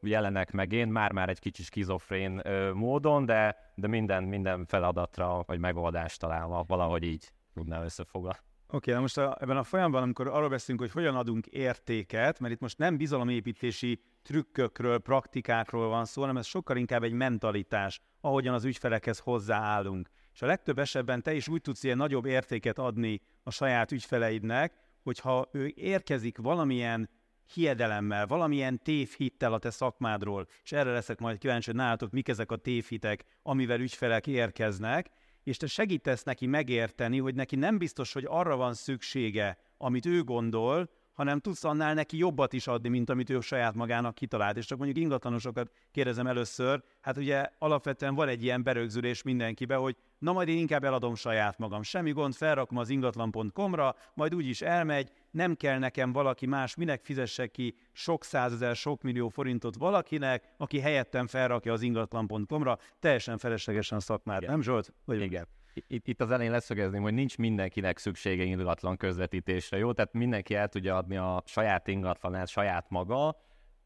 jelenek 0.00 0.50
meg 0.50 0.72
én, 0.72 0.88
már-már 0.88 1.28
egy 1.28 1.38
kicsi 1.38 1.62
skizofrén 1.62 2.42
módon, 2.74 3.26
de, 3.26 3.72
de 3.74 3.86
minden, 3.86 4.22
minden 4.22 4.66
feladatra 4.66 5.42
vagy 5.46 5.58
megoldást 5.58 6.20
találva 6.20 6.64
valahogy 6.66 7.02
így 7.02 7.32
tudná 7.54 7.82
összefoglalni. 7.82 8.49
Oké, 8.72 8.90
okay, 8.90 9.02
most 9.02 9.18
a, 9.18 9.36
ebben 9.40 9.56
a 9.56 9.62
folyamban, 9.62 10.02
amikor 10.02 10.28
arról 10.28 10.48
beszélünk, 10.48 10.80
hogy 10.80 10.92
hogyan 10.92 11.16
adunk 11.16 11.46
értéket, 11.46 12.40
mert 12.40 12.52
itt 12.52 12.60
most 12.60 12.78
nem 12.78 12.96
bizalomépítési 12.96 14.02
trükkökről, 14.22 14.98
praktikákról 14.98 15.88
van 15.88 16.04
szó, 16.04 16.20
hanem 16.20 16.36
ez 16.36 16.46
sokkal 16.46 16.76
inkább 16.76 17.02
egy 17.02 17.12
mentalitás, 17.12 18.00
ahogyan 18.20 18.54
az 18.54 18.64
ügyfelekhez 18.64 19.18
hozzáállunk. 19.18 20.08
És 20.32 20.42
a 20.42 20.46
legtöbb 20.46 20.78
esetben 20.78 21.22
te 21.22 21.34
is 21.34 21.48
úgy 21.48 21.60
tudsz 21.60 21.82
ilyen 21.82 21.96
nagyobb 21.96 22.24
értéket 22.24 22.78
adni 22.78 23.20
a 23.42 23.50
saját 23.50 23.92
ügyfeleidnek, 23.92 24.74
hogyha 25.02 25.48
ő 25.52 25.72
érkezik 25.74 26.38
valamilyen 26.38 27.10
hiedelemmel, 27.54 28.26
valamilyen 28.26 28.82
tévhittel 28.82 29.52
a 29.52 29.58
te 29.58 29.70
szakmádról, 29.70 30.46
és 30.62 30.72
erre 30.72 30.92
leszek 30.92 31.18
majd 31.18 31.38
kíváncsi, 31.38 31.70
hogy 31.70 31.80
nálatok 31.80 32.10
mik 32.10 32.28
ezek 32.28 32.50
a 32.52 32.56
tévhitek, 32.56 33.24
amivel 33.42 33.80
ügyfelek 33.80 34.26
érkeznek, 34.26 35.10
és 35.42 35.56
te 35.56 35.66
segítesz 35.66 36.22
neki 36.22 36.46
megérteni, 36.46 37.18
hogy 37.18 37.34
neki 37.34 37.56
nem 37.56 37.78
biztos, 37.78 38.12
hogy 38.12 38.24
arra 38.28 38.56
van 38.56 38.74
szüksége, 38.74 39.58
amit 39.76 40.06
ő 40.06 40.24
gondol, 40.24 40.90
hanem 41.12 41.40
tudsz 41.40 41.64
annál 41.64 41.94
neki 41.94 42.16
jobbat 42.16 42.52
is 42.52 42.66
adni, 42.66 42.88
mint 42.88 43.10
amit 43.10 43.30
ő 43.30 43.40
saját 43.40 43.74
magának 43.74 44.14
kitalált. 44.14 44.56
És 44.56 44.66
csak 44.66 44.78
mondjuk 44.78 44.98
ingatlanosokat 44.98 45.70
kérdezem 45.90 46.26
először, 46.26 46.82
hát 47.00 47.16
ugye 47.16 47.50
alapvetően 47.58 48.14
van 48.14 48.28
egy 48.28 48.42
ilyen 48.42 48.62
berögzülés 48.62 49.22
mindenkibe, 49.22 49.74
hogy 49.74 49.96
na 50.20 50.32
majd 50.32 50.48
én 50.48 50.58
inkább 50.58 50.84
eladom 50.84 51.14
saját 51.14 51.58
magam. 51.58 51.82
Semmi 51.82 52.10
gond, 52.10 52.34
felrakom 52.34 52.78
az 52.78 52.88
ingatlan.com-ra, 52.88 53.94
majd 54.14 54.34
úgyis 54.34 54.60
elmegy, 54.60 55.10
nem 55.30 55.54
kell 55.54 55.78
nekem 55.78 56.12
valaki 56.12 56.46
más, 56.46 56.74
minek 56.74 57.00
fizessek 57.04 57.50
ki 57.50 57.74
sok 57.92 58.24
százezer, 58.24 58.76
sok 58.76 59.02
millió 59.02 59.28
forintot 59.28 59.76
valakinek, 59.76 60.54
aki 60.56 60.80
helyettem 60.80 61.26
felrakja 61.26 61.72
az 61.72 61.82
ingatlan.com-ra, 61.82 62.78
teljesen 62.98 63.38
feleslegesen 63.38 63.98
a 63.98 64.00
szakmát, 64.00 64.40
Igen. 64.40 64.50
nem 64.50 64.62
Zsolt? 64.62 64.92
Vagy 65.04 65.20
Igen. 65.20 65.46
Itt, 65.86 66.06
itt 66.06 66.20
az 66.20 66.30
elején 66.30 66.52
leszögezném, 66.52 67.02
hogy 67.02 67.14
nincs 67.14 67.38
mindenkinek 67.38 67.98
szüksége 67.98 68.42
ingatlan 68.42 68.96
közvetítésre, 68.96 69.78
jó? 69.78 69.92
Tehát 69.92 70.12
mindenki 70.12 70.54
el 70.54 70.68
tudja 70.68 70.96
adni 70.96 71.16
a 71.16 71.42
saját 71.46 71.88
ingatlanát 71.88 72.48
saját 72.48 72.90
maga. 72.90 73.36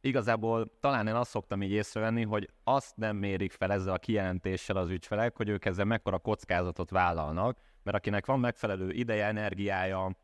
Igazából 0.05 0.71
talán 0.81 1.07
én 1.07 1.15
azt 1.15 1.31
szoktam 1.31 1.63
így 1.63 1.71
észrevenni, 1.71 2.25
hogy 2.25 2.51
azt 2.65 2.97
nem 2.97 3.17
mérik 3.17 3.53
fel 3.53 3.73
ezzel 3.73 3.93
a 3.93 3.99
kijelentéssel 3.99 4.77
az 4.77 4.91
ügyfelek, 4.91 5.37
hogy 5.37 5.49
ők 5.49 5.65
ezzel 5.65 5.85
mekkora 5.85 6.19
kockázatot 6.19 6.91
vállalnak, 6.91 7.59
mert 7.83 7.97
akinek 7.97 8.27
van 8.27 8.41
megfelelő 8.41 8.91
ideje, 8.91 9.27
energiája, 9.27 10.17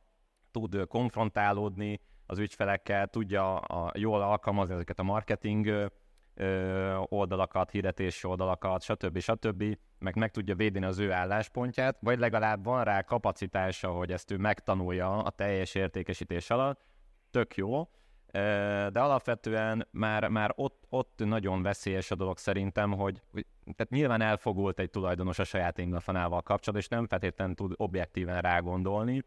tud 0.51 0.87
konfrontálódni 0.87 2.01
az 2.27 2.39
ügyfelekkel, 2.39 3.07
tudja 3.07 3.57
a, 3.59 3.93
jól 3.95 4.23
alkalmazni 4.23 4.75
ezeket 4.75 4.99
a 4.99 5.03
marketing 5.03 5.91
oldalakat, 7.05 7.71
hirdetési 7.71 8.27
oldalakat, 8.27 8.83
stb. 8.83 9.19
stb., 9.19 9.79
meg 9.99 10.17
meg 10.17 10.31
tudja 10.31 10.55
védeni 10.55 10.87
az 10.87 10.99
ő 10.99 11.13
álláspontját, 11.13 11.97
vagy 12.01 12.19
legalább 12.19 12.65
van 12.65 12.85
rá 12.85 13.03
kapacitása, 13.03 13.91
hogy 13.91 14.13
ezt 14.13 14.31
ő 14.31 14.37
megtanulja 14.37 15.23
a 15.23 15.31
teljes 15.31 15.75
értékesítés 15.75 16.51
alatt, 16.51 16.85
tök 17.31 17.57
jó, 17.57 17.89
de 18.93 19.01
alapvetően 19.01 19.89
már, 19.91 20.29
már 20.29 20.53
ott, 20.57 20.85
ott 20.89 21.23
nagyon 21.25 21.63
veszélyes 21.63 22.11
a 22.11 22.15
dolog 22.15 22.39
szerintem, 22.39 22.93
hogy 22.93 23.23
tehát 23.63 23.89
nyilván 23.89 24.21
elfogult 24.21 24.79
egy 24.79 24.91
tulajdonos 24.91 25.39
a 25.39 25.45
saját 25.45 25.79
ingatlanával 25.79 26.43
kapcsolatban, 26.43 26.81
és 26.81 26.89
nem 26.89 27.07
feltétlenül 27.07 27.55
tud 27.55 27.73
objektíven 27.77 28.41
rágondolni, 28.41 29.23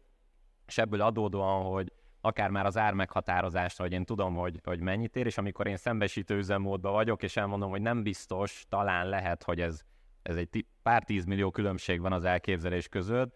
és 0.66 0.78
ebből 0.78 1.00
adódóan, 1.00 1.62
hogy 1.62 1.92
akár 2.20 2.50
már 2.50 2.66
az 2.66 2.76
ár 2.76 2.92
meghatározásra, 2.92 3.84
hogy 3.84 3.92
én 3.92 4.04
tudom, 4.04 4.34
hogy, 4.34 4.60
hogy 4.64 4.80
mennyit 4.80 5.16
ér, 5.16 5.26
és 5.26 5.38
amikor 5.38 5.66
én 5.66 5.76
szembesítő 5.76 6.36
üzemmódban 6.36 6.92
vagyok, 6.92 7.22
és 7.22 7.36
elmondom, 7.36 7.70
hogy 7.70 7.82
nem 7.82 8.02
biztos, 8.02 8.64
talán 8.68 9.08
lehet, 9.08 9.42
hogy 9.42 9.60
ez, 9.60 9.80
ez 10.22 10.36
egy 10.36 10.66
pár 10.82 11.04
tízmillió 11.04 11.50
különbség 11.50 12.00
van 12.00 12.12
az 12.12 12.24
elképzelés 12.24 12.88
között. 12.88 13.34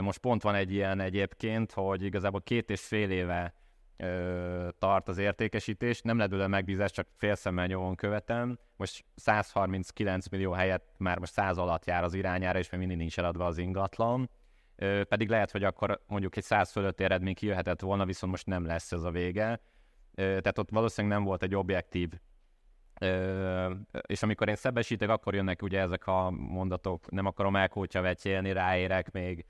Most 0.00 0.18
pont 0.18 0.42
van 0.42 0.54
egy 0.54 0.72
ilyen 0.72 1.00
egyébként, 1.00 1.72
hogy 1.72 2.02
igazából 2.02 2.42
két 2.42 2.70
és 2.70 2.80
fél 2.80 3.10
éve 3.10 3.54
ö, 3.96 4.68
tart 4.78 5.08
az 5.08 5.18
értékesítés, 5.18 6.00
nem 6.00 6.18
lett 6.18 6.48
megbízás, 6.48 6.90
csak 6.90 7.08
félszemmel 7.16 7.66
nyomon 7.66 7.94
követem. 7.94 8.58
Most 8.76 9.04
139 9.14 10.28
millió 10.28 10.52
helyett 10.52 10.94
már 10.98 11.18
most 11.18 11.32
100 11.32 11.58
alatt 11.58 11.84
jár 11.84 12.04
az 12.04 12.14
irányára, 12.14 12.58
és 12.58 12.70
még 12.70 12.80
mindig 12.80 12.96
nincs 12.96 13.18
eladva 13.18 13.46
az 13.46 13.58
ingatlan 13.58 14.30
pedig 15.08 15.28
lehet, 15.28 15.50
hogy 15.50 15.64
akkor 15.64 16.02
mondjuk 16.06 16.36
egy 16.36 16.42
100 16.42 16.70
fölötti 16.70 17.04
eredmény 17.04 17.34
kijöhetett 17.34 17.80
volna, 17.80 18.04
viszont 18.04 18.32
most 18.32 18.46
nem 18.46 18.64
lesz 18.64 18.92
ez 18.92 19.02
a 19.02 19.10
vége. 19.10 19.60
Tehát 20.14 20.58
ott 20.58 20.70
valószínűleg 20.70 21.16
nem 21.16 21.26
volt 21.26 21.42
egy 21.42 21.54
objektív 21.54 22.10
és 24.06 24.22
amikor 24.22 24.48
én 24.48 24.54
szebesítek, 24.54 25.08
akkor 25.08 25.34
jönnek 25.34 25.62
ugye 25.62 25.80
ezek 25.80 26.06
a 26.06 26.30
mondatok, 26.30 27.10
nem 27.10 27.26
akarom 27.26 27.56
elkótya 27.56 28.00
vetjélni, 28.00 28.52
ráérek, 28.52 29.10
még 29.10 29.44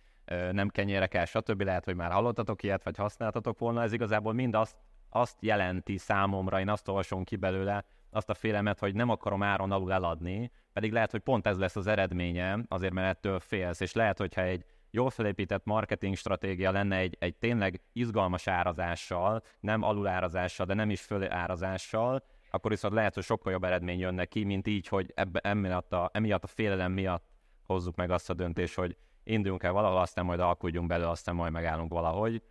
nem 0.52 0.68
kenyérek 0.68 1.14
el, 1.14 1.24
stb. 1.24 1.60
Lehet, 1.60 1.84
hogy 1.84 1.96
már 1.96 2.10
hallottatok 2.10 2.62
ilyet, 2.62 2.84
vagy 2.84 2.96
használtatok 2.96 3.58
volna. 3.58 3.82
Ez 3.82 3.92
igazából 3.92 4.32
mind 4.32 4.54
azt, 4.54 4.76
azt 5.08 5.36
jelenti 5.40 5.96
számomra, 5.96 6.60
én 6.60 6.68
azt 6.68 6.88
olvasom 6.88 7.24
ki 7.24 7.36
belőle, 7.36 7.84
azt 8.10 8.30
a 8.30 8.34
félemet, 8.34 8.78
hogy 8.78 8.94
nem 8.94 9.08
akarom 9.08 9.42
áron 9.42 9.72
alul 9.72 9.92
eladni, 9.92 10.50
pedig 10.72 10.92
lehet, 10.92 11.10
hogy 11.10 11.20
pont 11.20 11.46
ez 11.46 11.58
lesz 11.58 11.76
az 11.76 11.86
eredménye, 11.86 12.58
azért 12.68 12.92
mert 12.92 13.16
ettől 13.16 13.40
félsz, 13.40 13.80
és 13.80 13.92
lehet, 13.92 14.18
hogyha 14.18 14.42
egy 14.42 14.64
jól 14.90 15.10
felépített 15.10 15.64
marketing 15.64 16.16
stratégia 16.16 16.70
lenne 16.70 16.96
egy, 16.96 17.16
egy 17.18 17.36
tényleg 17.36 17.80
izgalmas 17.92 18.46
árazással, 18.46 19.42
nem 19.60 19.82
alulárazással, 19.82 20.66
de 20.66 20.74
nem 20.74 20.90
is 20.90 21.00
fölárazással, 21.00 22.24
akkor 22.50 22.70
viszont 22.70 22.94
lehet, 22.94 23.14
hogy 23.14 23.22
sokkal 23.24 23.52
jobb 23.52 23.64
eredmény 23.64 23.98
jönne 23.98 24.24
ki, 24.24 24.44
mint 24.44 24.66
így, 24.66 24.88
hogy 24.88 25.12
ebbe, 25.14 25.40
emiatt, 25.40 25.92
a, 25.92 26.10
emiatt 26.12 26.44
a 26.44 26.46
félelem 26.46 26.92
miatt 26.92 27.24
hozzuk 27.62 27.96
meg 27.96 28.10
azt 28.10 28.30
a 28.30 28.34
döntést, 28.34 28.74
hogy 28.74 28.96
induljunk 29.24 29.62
el 29.62 29.72
valahol, 29.72 30.00
aztán 30.00 30.24
majd 30.24 30.40
alkudjunk 30.40 30.88
belőle, 30.88 31.10
aztán 31.10 31.34
majd 31.34 31.52
megállunk 31.52 31.92
valahogy. 31.92 32.42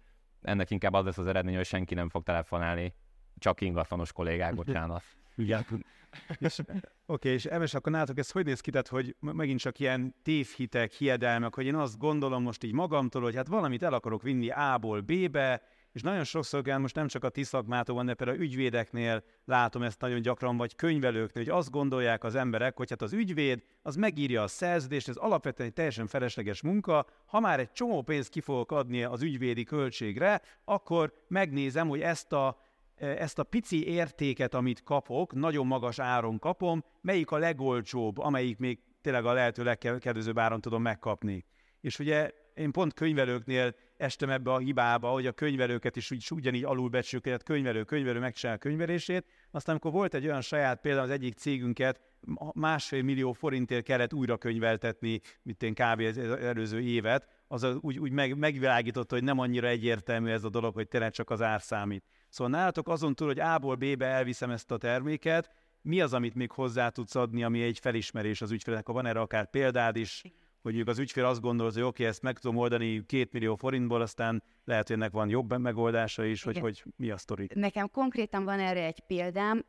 Ennek 0.42 0.72
inkább 0.72 0.94
az 0.94 1.06
lesz 1.06 1.18
az 1.18 1.28
eredmény, 1.28 1.56
hogy 1.56 1.66
senki 1.66 1.94
nem 1.94 2.10
fog 2.10 2.24
telefonálni, 2.24 2.94
csak 3.38 3.62
ingatlanos 3.62 4.12
kollégák, 4.12 4.56
bocsánat. 4.56 5.04
Igen. 5.36 5.66
és, 6.40 6.60
oké, 7.06 7.30
és 7.30 7.46
Emes, 7.46 7.74
akkor 7.74 7.92
nálatok 7.92 8.18
ez 8.18 8.32
hogy 8.32 8.46
néz 8.46 8.60
ki, 8.60 8.72
tehát, 8.72 8.88
hogy 8.88 9.16
megint 9.20 9.60
csak 9.60 9.80
ilyen 9.80 10.16
tévhitek, 10.24 10.92
hiedelmek, 10.92 11.56
hogy 11.56 11.66
én 11.66 11.76
azt 11.76 11.98
gondolom 11.98 12.44
most 12.44 12.64
így 12.64 12.74
magamtól, 12.74 13.22
hogy 13.22 13.36
hát 13.36 13.48
valamit 13.48 13.84
el 13.84 13.94
akarok 13.94 14.22
vinni 14.22 14.50
A-ból 14.50 15.02
B-be, 15.02 15.62
és 15.92 16.02
nagyon 16.02 16.24
sokszor 16.24 16.64
most 16.64 16.96
nem 16.96 17.08
csak 17.08 17.24
a 17.24 17.30
ti 17.30 17.44
szakmától 17.44 18.04
de 18.04 18.14
például 18.14 18.38
a 18.38 18.42
ügyvédeknél 18.42 19.24
látom 19.46 19.84
ezt 19.84 20.02
nagyon 20.02 20.22
gyakran, 20.22 20.58
vagy 20.58 20.76
könyvelőknél, 20.76 21.44
hogy 21.44 21.54
azt 21.54 21.72
gondolják 21.72 22.24
az 22.24 22.36
emberek, 22.36 22.78
hogy 22.78 22.90
hát 22.90 23.02
az 23.02 23.14
ügyvéd, 23.14 23.64
az 23.82 23.96
megírja 23.96 24.42
a 24.44 24.48
szerződést, 24.48 25.10
ez 25.10 25.16
alapvetően 25.16 25.68
egy 25.70 25.76
teljesen 25.76 26.08
felesleges 26.08 26.62
munka, 26.62 27.06
ha 27.26 27.40
már 27.40 27.60
egy 27.60 27.72
csomó 27.72 28.02
pénzt 28.02 28.30
ki 28.30 28.42
fogok 28.42 28.72
adni 28.72 29.04
az 29.04 29.22
ügyvédi 29.22 29.64
költségre, 29.64 30.42
akkor 30.66 31.14
megnézem, 31.28 31.88
hogy 31.88 32.02
ezt 32.02 32.34
a 32.34 32.70
ezt 33.02 33.40
a 33.40 33.44
pici 33.44 33.88
értéket, 33.88 34.54
amit 34.54 34.84
kapok, 34.84 35.34
nagyon 35.34 35.68
magas 35.68 36.00
áron 36.00 36.40
kapom, 36.40 36.84
melyik 37.02 37.32
a 37.32 37.38
legolcsóbb, 37.38 38.18
amelyik 38.18 38.58
még 38.58 38.80
tényleg 39.02 39.26
a 39.26 39.34
lehető 39.34 39.64
legkedvezőbb 39.64 40.38
áron 40.38 40.62
tudom 40.62 40.82
megkapni. 40.82 41.46
És 41.80 42.00
ugye 42.00 42.32
én 42.62 42.72
pont 42.72 42.94
könyvelőknél 42.94 43.76
estem 43.98 44.30
ebbe 44.30 44.52
a 44.52 44.58
hibába, 44.58 45.10
hogy 45.10 45.28
a 45.28 45.32
könyvelőket 45.32 45.96
is 45.96 46.12
úgy, 46.12 46.28
ugyanígy 46.32 46.64
alulbecsük, 46.64 47.28
hogy 47.28 47.44
könyvelő, 47.44 47.84
könyvelő 47.84 48.20
megcsinál 48.20 48.56
a 48.56 48.60
könyvelését. 48.60 49.26
Aztán, 49.52 49.76
amikor 49.76 49.92
volt 49.92 50.14
egy 50.14 50.26
olyan 50.26 50.42
saját, 50.42 50.82
például 50.82 51.04
az 51.04 51.12
egyik 51.12 51.34
cégünket 51.34 52.02
másfél 52.54 53.04
millió 53.04 53.32
forintért 53.32 53.84
kellett 53.84 54.14
újra 54.14 54.38
könyveltetni, 54.38 55.22
mint 55.44 55.64
én 55.64 55.74
kb. 55.74 56.00
az 56.00 56.18
előző 56.18 56.82
évet, 56.82 57.28
az 57.48 57.64
úgy, 57.80 58.00
úgy 58.00 58.12
meg, 58.12 58.38
megvilágította, 58.38 59.16
hogy 59.16 59.24
nem 59.24 59.40
annyira 59.40 59.68
egyértelmű 59.68 60.30
ez 60.30 60.44
a 60.44 60.50
dolog, 60.50 60.74
hogy 60.74 60.88
tényleg 60.88 61.12
csak 61.12 61.30
az 61.30 61.42
ár 61.42 61.62
számít. 61.62 62.04
Szóval 62.30 62.54
nálatok 62.54 62.90
azon 62.90 63.16
túl, 63.16 63.28
hogy 63.28 63.40
A-ból 63.40 63.76
B-be 63.76 64.06
elviszem 64.06 64.50
ezt 64.50 64.72
a 64.72 64.78
terméket, 64.78 65.50
mi 65.82 66.02
az, 66.02 66.14
amit 66.14 66.36
még 66.36 66.52
hozzá 66.52 66.90
tudsz 66.90 67.16
adni, 67.16 67.44
ami 67.44 67.62
egy 67.62 67.80
felismerés 67.80 68.42
az 68.42 68.52
ügyfélnek? 68.52 68.88
Ha 68.88 68.94
van 68.94 69.06
erre 69.06 69.20
akár 69.20 69.50
példád 69.50 69.96
is, 69.96 70.24
hogy 70.62 70.80
az 70.80 71.00
ügyfél 71.00 71.26
azt 71.26 71.42
gondolja, 71.42 71.72
hogy 71.74 71.82
oké, 71.82 71.90
okay, 71.90 72.06
ezt 72.06 72.22
meg 72.22 72.40
tudom 72.40 72.58
oldani 72.58 73.06
két 73.06 73.32
millió 73.32 73.56
forintból, 73.56 74.02
aztán 74.02 74.44
lehet, 74.72 74.88
hogy 74.88 74.96
ennek 74.96 75.12
van 75.12 75.30
jobb 75.30 75.58
megoldása 75.58 76.24
is, 76.24 76.44
hogy, 76.44 76.60
hogy 76.60 76.84
mi 76.96 77.10
a 77.10 77.18
sztori. 77.18 77.48
Nekem 77.54 77.90
konkrétan 77.92 78.44
van 78.44 78.60
erre 78.60 78.86
egy 78.86 79.00
példám. 79.00 79.66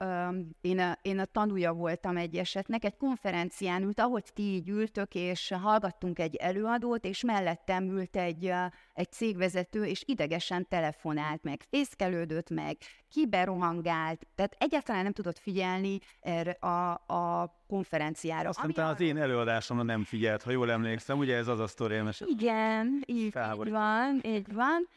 Én 0.60 0.78
a, 0.78 0.98
én 1.02 1.18
a 1.18 1.24
tanúja 1.24 1.72
voltam 1.72 2.16
egy 2.16 2.36
esetnek, 2.36 2.84
egy 2.84 2.96
konferencián 2.96 3.82
ült, 3.82 4.00
ahogy 4.00 4.24
ti 4.34 4.42
így 4.42 4.68
ültök, 4.68 5.14
és 5.14 5.54
hallgattunk 5.62 6.18
egy 6.18 6.34
előadót, 6.34 7.04
és 7.04 7.22
mellettem 7.22 7.84
ült 7.84 8.16
egy, 8.16 8.52
egy 8.94 9.12
cégvezető, 9.12 9.84
és 9.84 10.02
idegesen 10.06 10.68
telefonált 10.68 11.42
meg, 11.42 11.62
fészkelődött 11.68 12.50
meg, 12.50 12.76
kiberohangált, 13.12 14.26
tehát 14.34 14.56
egyáltalán 14.58 15.02
nem 15.02 15.12
tudott 15.12 15.38
figyelni 15.38 15.98
erre 16.20 16.50
a, 16.50 16.90
a 16.92 17.54
konferenciára. 17.68 18.48
Azt 18.48 18.62
mondta, 18.62 18.88
az 18.88 19.00
én 19.00 19.16
előadásomra 19.16 19.82
nem 19.82 20.04
figyelt, 20.04 20.42
ha 20.42 20.50
jól 20.50 20.70
emlékszem, 20.70 21.18
ugye 21.18 21.36
ez 21.36 21.48
az 21.48 21.60
a 21.60 21.66
sztori 21.66 22.00
Igen, 22.18 23.02
így, 23.06 23.18
így 23.18 23.70
van, 23.70 24.20
így 24.24 24.52
van. 24.52 24.88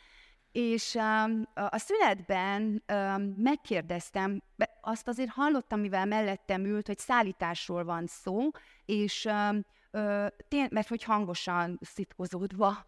És 0.56 0.94
um, 0.94 1.48
a 1.54 1.78
szünetben 1.78 2.84
um, 2.94 3.34
megkérdeztem, 3.38 4.44
azt 4.82 5.08
azért 5.08 5.30
hallottam, 5.30 5.80
mivel 5.80 6.06
mellettem 6.06 6.66
ült, 6.66 6.88
hogy 6.88 6.98
szállításról 6.98 7.84
van 7.84 8.08
szó, 8.08 8.50
és 8.86 9.26
um, 9.26 9.66
mert 10.70 10.88
hogy 10.88 11.04
hangosan 11.04 11.80
szitkozódva 11.82 12.86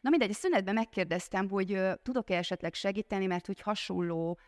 Na 0.00 0.10
mindegy, 0.10 0.30
a 0.30 0.34
szünetben 0.34 0.74
megkérdeztem, 0.74 1.48
hogy 1.48 1.80
tudok-e 2.02 2.36
esetleg 2.36 2.74
segíteni, 2.74 3.26
mert 3.26 3.46
hogy 3.46 3.60
hasonló 3.60 4.38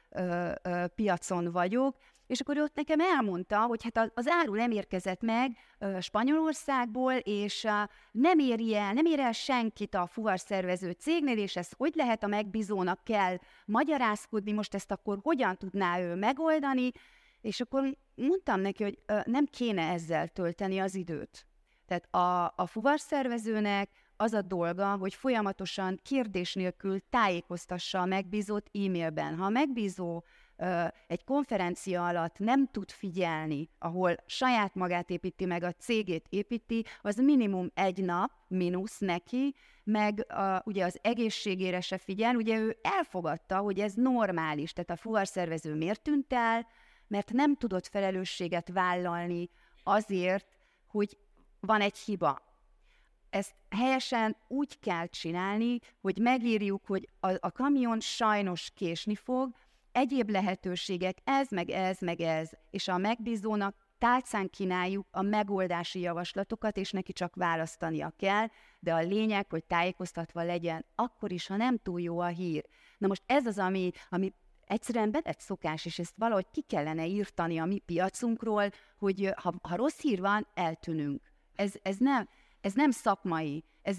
piacon 0.95 1.51
vagyok, 1.51 1.97
és 2.27 2.41
akkor 2.41 2.59
ott 2.59 2.75
nekem 2.75 3.01
elmondta, 3.01 3.61
hogy 3.61 3.83
hát 3.83 4.11
az 4.15 4.29
áru 4.29 4.55
nem 4.55 4.71
érkezett 4.71 5.21
meg 5.21 5.57
Spanyolországból, 6.01 7.13
és 7.13 7.67
nem 8.13 8.39
éri 8.39 8.75
el, 8.75 8.93
nem 8.93 9.07
ér 9.07 9.19
el 9.19 9.33
senkit 9.33 9.95
a 9.95 10.07
fuvarszervező 10.07 10.91
cégnél, 10.91 11.39
és 11.39 11.57
ez 11.57 11.69
hogy 11.77 11.93
lehet 11.95 12.23
a 12.23 12.27
megbízónak 12.27 13.05
kell 13.05 13.37
magyarázkodni, 13.65 14.53
most 14.53 14.75
ezt 14.75 14.91
akkor 14.91 15.19
hogyan 15.23 15.57
tudná 15.57 16.01
ő 16.01 16.15
megoldani, 16.15 16.91
és 17.41 17.61
akkor 17.61 17.97
mondtam 18.15 18.61
neki, 18.61 18.83
hogy 18.83 18.99
nem 19.25 19.45
kéne 19.45 19.83
ezzel 19.83 20.29
tölteni 20.29 20.79
az 20.79 20.95
időt. 20.95 21.47
Tehát 21.87 22.15
a, 22.15 22.53
a 22.57 22.67
fuvarszervezőnek 22.67 23.91
az 24.17 24.33
a 24.33 24.43
dolga, 24.43 24.97
hogy 24.97 25.15
folyamatosan 25.15 26.01
kérdés 26.03 26.55
nélkül 26.55 27.01
tájékoztassa 27.11 28.01
a 28.01 28.05
megbízót 28.05 28.71
e-mailben. 28.73 29.37
Ha 29.37 29.45
a 29.45 29.49
megbízó 29.49 30.25
egy 31.07 31.25
konferencia 31.25 32.07
alatt 32.07 32.39
nem 32.39 32.67
tud 32.67 32.91
figyelni, 32.91 33.69
ahol 33.79 34.17
saját 34.27 34.75
magát 34.75 35.11
építi 35.11 35.45
meg, 35.45 35.63
a 35.63 35.73
cégét 35.73 36.27
építi, 36.29 36.85
az 37.03 37.17
minimum 37.17 37.71
egy 37.75 38.05
nap, 38.05 38.31
mínusz 38.49 38.99
neki, 38.99 39.55
meg 39.85 40.33
a, 40.33 40.63
ugye 40.65 40.85
az 40.85 40.99
egészségére 41.03 41.81
se 41.81 41.99
figyel, 41.99 42.35
ugye 42.35 42.59
ő 42.59 42.77
elfogadta, 42.83 43.57
hogy 43.59 43.81
ez 43.81 43.95
normális, 43.95 44.73
tehát 44.73 44.91
a 44.91 44.97
fuvarszervező 44.97 45.75
miért 45.75 46.03
tűnt 46.03 46.33
el, 46.33 46.67
mert 47.07 47.33
nem 47.33 47.57
tudott 47.57 47.87
felelősséget 47.87 48.69
vállalni 48.69 49.51
azért, 49.83 50.47
hogy 50.87 51.19
van 51.61 51.81
egy 51.81 51.99
hiba. 51.99 52.43
Ezt 53.31 53.55
helyesen 53.71 54.37
úgy 54.49 54.79
kell 54.79 55.07
csinálni, 55.07 55.79
hogy 56.01 56.19
megírjuk, 56.19 56.87
hogy 56.87 57.09
a, 57.21 57.29
a 57.41 57.53
kamion 57.53 58.01
sajnos 58.01 58.71
késni 58.75 59.15
fog, 59.15 59.55
egyéb 59.97 60.31
lehetőségek, 60.31 61.19
ez, 61.25 61.51
meg 61.51 61.71
ez, 61.71 62.01
meg 62.01 62.21
ez, 62.21 62.51
és 62.71 62.89
a 62.89 62.99
megbízónak 62.99 63.77
tálcán 63.99 64.51
kínáljuk 64.51 65.07
a 65.11 65.23
megoldási 65.23 66.01
javaslatokat, 66.01 66.77
és 66.77 66.91
neki 66.91 67.13
csak 67.13 67.35
választania 67.35 68.13
kell, 68.17 68.47
de 68.81 68.95
a 68.95 69.01
lényeg, 69.01 69.47
hogy 69.51 69.65
tájékoztatva 69.65 70.43
legyen, 70.43 70.85
akkor 70.95 71.33
is, 71.33 71.47
ha 71.47 71.57
nem 71.57 71.79
túl 71.79 72.01
jó 72.01 72.19
a 72.19 72.27
hír. 72.27 72.65
Na 72.99 73.07
most 73.07 73.23
ez 73.27 73.47
az, 73.47 73.59
ami, 73.59 73.91
ami 74.09 74.33
egyszerűen 74.67 75.11
betett 75.11 75.41
szokás, 75.41 75.85
és 75.85 75.99
ezt 75.99 76.15
valahogy 76.17 76.47
ki 76.51 76.61
kellene 76.61 77.07
írtani 77.07 77.59
a 77.59 77.65
mi 77.65 77.79
piacunkról, 77.79 78.71
hogy 78.99 79.33
ha, 79.37 79.55
ha 79.63 79.77
rossz 79.77 80.01
hír 80.01 80.21
van, 80.21 80.47
eltűnünk. 80.55 81.23
Ez, 81.55 81.75
ez, 81.83 81.97
nem, 81.97 82.29
ez 82.61 82.73
nem 82.73 82.91
szakmai, 82.91 83.65
ez, 83.83 83.99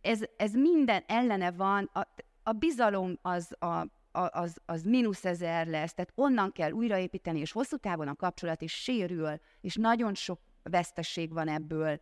ez, 0.00 0.20
ez 0.36 0.52
minden 0.52 1.02
ellene 1.06 1.50
van, 1.50 1.90
a, 1.92 2.06
a 2.42 2.52
bizalom 2.52 3.18
az 3.22 3.62
a 3.62 3.96
az, 4.12 4.56
az 4.64 4.82
mínusz 4.82 5.24
ezer 5.24 5.66
lesz, 5.66 5.94
tehát 5.94 6.12
onnan 6.14 6.52
kell 6.52 6.70
újraépíteni, 6.70 7.40
és 7.40 7.52
hosszú 7.52 7.76
távon 7.76 8.08
a 8.08 8.14
kapcsolat 8.14 8.62
is 8.62 8.72
sérül, 8.72 9.38
és 9.60 9.74
nagyon 9.74 10.14
sok 10.14 10.40
vesztesség 10.62 11.32
van 11.32 11.48
ebből, 11.48 12.00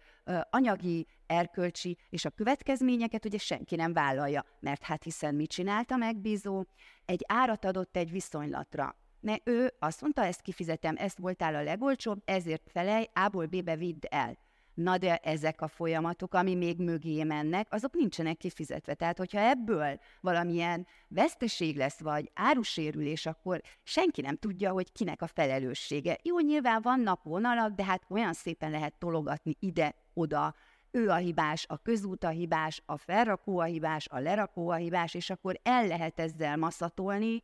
anyagi, 0.51 1.07
erkölcsi, 1.27 1.99
és 2.11 2.25
a 2.25 2.31
következményeket 2.31 3.25
ugye 3.25 3.39
senki 3.39 3.77
nem 3.77 3.93
vállalja, 3.93 4.45
mert 4.61 4.83
hát 4.83 5.03
hiszen 5.03 5.35
mit 5.35 5.51
csinált 5.51 5.91
a 5.91 5.97
megbízó? 5.97 6.65
Egy 7.05 7.25
árat 7.27 7.65
adott 7.65 7.97
egy 7.97 8.11
viszonylatra. 8.11 8.97
Ne, 9.21 9.35
ő 9.45 9.73
azt 9.79 10.01
mondta, 10.01 10.25
ezt 10.25 10.41
kifizetem, 10.41 10.95
ezt 10.99 11.19
voltál 11.19 11.55
a 11.55 11.63
legolcsóbb, 11.63 12.23
ezért 12.25 12.71
felej, 12.71 13.11
A-ból 13.13 13.47
B-be 13.47 13.77
vidd 13.77 14.05
el. 14.09 14.39
Na 14.77 14.99
de 14.99 15.17
ezek 15.17 15.61
a 15.61 15.69
folyamatok, 15.69 16.35
ami 16.35 16.55
még 16.55 16.79
mögé 16.79 17.23
mennek, 17.23 17.67
azok 17.71 17.95
nincsenek 17.95 18.37
kifizetve. 18.37 18.95
Tehát, 18.95 19.19
hogyha 19.19 19.39
ebből 19.39 20.01
valamilyen 20.21 20.87
veszteség 21.09 21.77
lesz, 21.77 22.01
vagy 22.01 22.31
árusérülés, 22.35 23.27
akkor 23.27 23.61
senki 23.83 24.21
nem 24.21 24.37
tudja, 24.37 24.71
hogy 24.71 24.93
kinek 24.93 25.23
a 25.23 25.27
felelőssége. 25.27 26.19
Jó, 26.23 26.39
nyilván 26.39 26.83
vannak 26.83 27.23
vonalak, 27.23 27.73
de 27.73 27.85
hát 27.85 28.03
olyan 28.09 28.33
szépen 28.33 28.71
lehet 28.71 28.95
tologatni 28.99 29.57
ide-oda, 29.61 30.55
ő 30.91 31.09
a 31.09 31.17
hibás, 31.17 31.65
a 31.69 31.77
közút 31.77 32.25
a 32.25 32.29
hibás, 32.29 32.83
a 32.87 32.97
felrakó 32.97 33.59
a 33.59 33.65
hibás, 33.65 34.09
a 34.09 34.19
lerakó 34.19 34.69
a 34.69 34.75
hibás, 34.75 35.15
és 35.15 35.31
akkor 35.31 35.61
el 35.63 35.87
lehet 35.87 36.21
ezzel 36.21 36.57
maszatolni, 36.57 37.43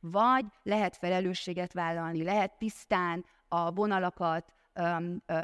vagy 0.00 0.44
lehet 0.62 0.96
felelősséget 0.96 1.72
vállalni, 1.72 2.22
lehet 2.22 2.58
tisztán 2.58 3.24
a 3.48 3.72
vonalakat 3.72 4.52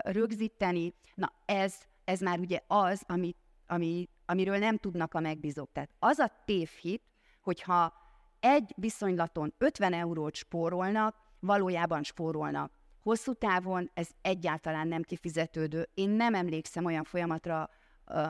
rögzíteni. 0.03 0.95
Na 1.15 1.33
ez, 1.45 1.75
ez 2.05 2.21
már 2.21 2.39
ugye 2.39 2.61
az, 2.67 3.03
ami, 3.07 3.35
ami, 3.67 4.09
amiről 4.27 4.59
nem 4.59 4.77
tudnak 4.77 5.15
a 5.15 5.21
megbízók. 5.21 5.73
Tehát 5.73 5.91
az 5.99 6.19
a 6.19 6.33
tévhit, 6.45 7.03
hogyha 7.41 7.93
egy 8.41 8.75
viszonylaton 8.77 9.55
50 9.59 9.93
eurót 9.93 10.35
spórolnak, 10.35 11.17
valójában 11.41 12.03
spórolnak. 12.03 12.73
Hosszú 13.03 13.33
távon 13.33 13.91
ez 13.95 14.09
egyáltalán 14.23 14.89
nem 14.89 15.03
kifizetődő. 15.03 15.89
Én 15.95 16.11
nem 16.11 16.35
emlékszem 16.35 16.85
olyan 16.85 17.05
folyamatra, 17.05 17.71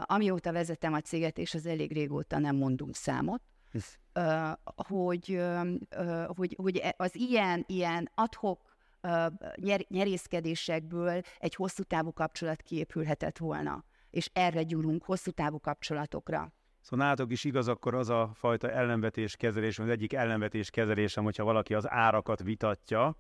amióta 0.03 0.53
vezetem 0.53 0.93
a 0.93 1.01
céget, 1.01 1.39
és 1.39 1.55
az 1.55 1.67
elég 1.67 1.93
régóta 1.93 2.39
nem 2.39 2.57
mondunk 2.57 2.95
számot, 2.95 3.43
uh, 4.15 4.53
hogy, 4.87 5.41
hogy, 6.27 6.57
hogy 6.63 6.77
e, 6.77 6.95
az 6.97 7.15
ilyen, 7.15 7.65
ilyen 7.67 8.11
adhok 8.15 8.70
nyer, 9.55 9.85
nyerészkedésekből 9.89 11.21
egy 11.39 11.55
hosszú 11.55 11.83
távú 11.83 12.13
kapcsolat 12.13 12.63
kiépülhetett 12.63 13.39
volna. 13.39 13.85
És 14.11 14.31
erre 14.33 14.63
gyúrunk, 14.63 15.05
hosszú 15.05 15.31
távú 15.31 15.61
kapcsolatokra. 15.61 16.53
Szóval 16.81 17.07
nálatok 17.07 17.31
is 17.31 17.45
igaz 17.45 17.69
akkor 17.69 17.95
az 17.95 18.09
a 18.09 18.31
fajta 18.35 18.71
ellenvetés 18.71 19.37
kezelés, 19.37 19.79
az 19.79 19.89
egyik 19.89 20.13
ellenvetés 20.13 20.71
kezelésem, 20.71 21.25
hogyha 21.25 21.45
valaki 21.45 21.75
az 21.75 21.91
árakat 21.91 22.43
vitatja, 22.43 23.17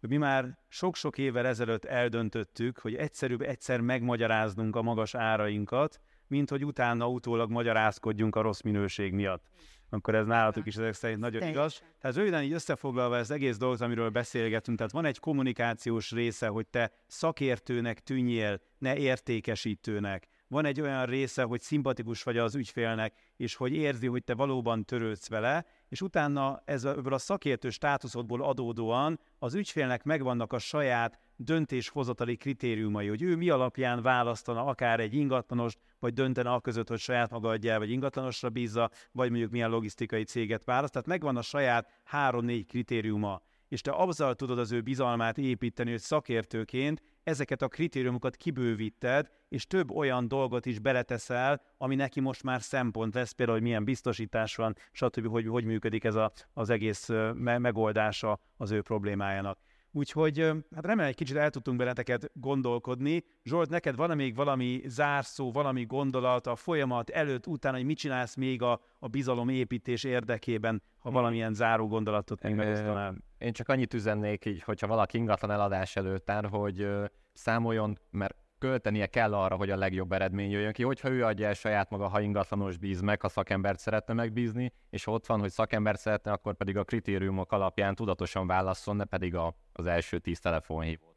hogy 0.00 0.08
mi 0.08 0.16
már 0.16 0.58
sok-sok 0.68 1.18
évvel 1.18 1.46
ezelőtt 1.46 1.84
eldöntöttük, 1.84 2.78
hogy 2.78 2.94
egyszerűbb 2.94 3.40
egyszer 3.40 3.80
megmagyaráznunk 3.80 4.76
a 4.76 4.82
magas 4.82 5.14
árainkat, 5.14 6.00
mint 6.26 6.50
hogy 6.50 6.64
utána 6.64 7.08
utólag 7.08 7.50
magyarázkodjunk 7.50 8.36
a 8.36 8.40
rossz 8.40 8.60
minőség 8.60 9.12
miatt 9.12 9.48
akkor 9.90 10.14
ez 10.14 10.26
nálatok 10.26 10.66
is 10.66 10.76
ezek 10.76 10.94
szerint 10.94 11.20
nagyon 11.20 11.40
Teljesen. 11.40 11.62
igaz. 11.62 11.82
Tehát 12.00 12.16
röviden 12.16 12.42
így 12.42 12.52
összefoglalva 12.52 13.16
ez 13.16 13.30
egész 13.30 13.56
dolgot, 13.56 13.80
amiről 13.80 14.10
beszélgetünk, 14.10 14.76
tehát 14.76 14.92
van 14.92 15.04
egy 15.04 15.18
kommunikációs 15.18 16.10
része, 16.10 16.46
hogy 16.46 16.66
te 16.66 16.92
szakértőnek 17.06 18.00
tűnjél, 18.00 18.60
ne 18.78 18.96
értékesítőnek. 18.96 20.26
Van 20.48 20.64
egy 20.64 20.80
olyan 20.80 21.06
része, 21.06 21.42
hogy 21.42 21.60
szimpatikus 21.60 22.22
vagy 22.22 22.38
az 22.38 22.54
ügyfélnek, 22.54 23.14
és 23.36 23.54
hogy 23.54 23.72
érzi, 23.72 24.06
hogy 24.06 24.24
te 24.24 24.34
valóban 24.34 24.84
törődsz 24.84 25.28
vele, 25.28 25.66
és 25.88 26.00
utána 26.00 26.62
ebből 26.64 27.12
a 27.12 27.18
szakértő 27.18 27.70
státuszodból 27.70 28.42
adódóan 28.42 29.20
az 29.38 29.54
ügyfélnek 29.54 30.02
megvannak 30.02 30.52
a 30.52 30.58
saját 30.58 31.18
döntéshozatali 31.36 32.36
kritériumai, 32.36 33.08
hogy 33.08 33.22
ő 33.22 33.36
mi 33.36 33.50
alapján 33.50 34.02
választana 34.02 34.64
akár 34.64 35.00
egy 35.00 35.14
ingatlanost, 35.14 35.78
vagy 35.98 36.12
döntene 36.12 36.52
a 36.52 36.60
között, 36.60 36.88
hogy 36.88 36.98
saját 36.98 37.30
maga 37.30 37.48
adja 37.48 37.78
vagy 37.78 37.90
ingatlanosra 37.90 38.48
bízza, 38.48 38.90
vagy 39.12 39.30
mondjuk 39.30 39.50
milyen 39.50 39.70
logisztikai 39.70 40.22
céget 40.22 40.64
választ. 40.64 40.92
Tehát 40.92 41.08
megvan 41.08 41.36
a 41.36 41.42
saját 41.42 42.00
három-négy 42.04 42.66
kritériuma 42.66 43.42
és 43.68 43.80
te 43.80 43.92
azzal 43.92 44.34
tudod 44.34 44.58
az 44.58 44.72
ő 44.72 44.80
bizalmát 44.80 45.38
építeni, 45.38 45.90
hogy 45.90 46.00
szakértőként 46.00 47.02
ezeket 47.22 47.62
a 47.62 47.68
kritériumokat 47.68 48.36
kibővíted, 48.36 49.30
és 49.48 49.66
több 49.66 49.90
olyan 49.90 50.28
dolgot 50.28 50.66
is 50.66 50.78
beleteszel, 50.78 51.62
ami 51.78 51.94
neki 51.94 52.20
most 52.20 52.42
már 52.42 52.62
szempont 52.62 53.14
lesz, 53.14 53.32
például, 53.32 53.58
hogy 53.58 53.66
milyen 53.66 53.84
biztosítás 53.84 54.56
van, 54.56 54.76
stb., 54.92 55.28
hogy 55.28 55.46
hogy 55.46 55.64
működik 55.64 56.04
ez 56.04 56.14
a, 56.14 56.32
az 56.52 56.70
egész 56.70 57.08
megoldása 57.34 58.40
az 58.56 58.70
ő 58.70 58.82
problémájának. 58.82 59.58
Úgyhogy 59.96 60.38
hát 60.74 60.84
remélem, 60.84 61.08
egy 61.08 61.14
kicsit 61.14 61.36
el 61.36 61.50
tudtunk 61.50 61.78
benneteket 61.78 62.30
gondolkodni. 62.34 63.24
Zsolt, 63.44 63.70
neked 63.70 63.96
van 63.96 64.16
még 64.16 64.34
valami 64.34 64.82
zárszó, 64.86 65.52
valami 65.52 65.84
gondolat 65.84 66.46
a 66.46 66.56
folyamat 66.56 67.10
előtt, 67.10 67.46
után, 67.46 67.74
hogy 67.74 67.84
mit 67.84 67.98
csinálsz 67.98 68.34
még 68.34 68.62
a, 68.62 68.80
a 68.98 69.08
bizalom 69.08 69.48
építés 69.48 70.04
érdekében, 70.04 70.82
ha 70.98 71.10
valamilyen 71.10 71.54
záró 71.54 71.86
gondolatot 71.86 72.42
még 72.42 72.54
megosztanál? 72.54 73.16
Én 73.38 73.52
csak 73.52 73.68
annyit 73.68 73.94
üzennék 73.94 74.44
így, 74.44 74.62
hogyha 74.62 74.86
valaki 74.86 75.18
ingatlan 75.18 75.50
eladás 75.50 75.96
előtt, 75.96 76.30
hogy 76.30 76.88
számoljon, 77.32 77.98
mert 78.10 78.36
költenie 78.58 79.06
kell 79.06 79.34
arra, 79.34 79.56
hogy 79.56 79.70
a 79.70 79.76
legjobb 79.76 80.12
eredmény 80.12 80.50
jöjjön 80.50 80.72
ki, 80.72 80.82
hogyha 80.82 81.10
ő 81.10 81.24
adja 81.24 81.46
el 81.46 81.54
saját 81.54 81.90
maga, 81.90 82.08
ha 82.08 82.20
ingatlanos 82.20 82.76
bíz 82.76 83.00
meg, 83.00 83.20
ha 83.20 83.28
szakembert 83.28 83.78
szeretne 83.78 84.14
megbízni, 84.14 84.72
és 84.90 85.06
ott 85.06 85.26
van, 85.26 85.40
hogy 85.40 85.50
szakembert 85.50 86.00
szeretne, 86.00 86.32
akkor 86.32 86.54
pedig 86.54 86.76
a 86.76 86.84
kritériumok 86.84 87.52
alapján 87.52 87.94
tudatosan 87.94 88.46
válasszon, 88.46 88.96
ne 88.96 89.04
pedig 89.04 89.34
a, 89.34 89.56
az 89.72 89.86
első 89.86 90.18
tíz 90.18 90.40
telefonhívót. 90.40 91.14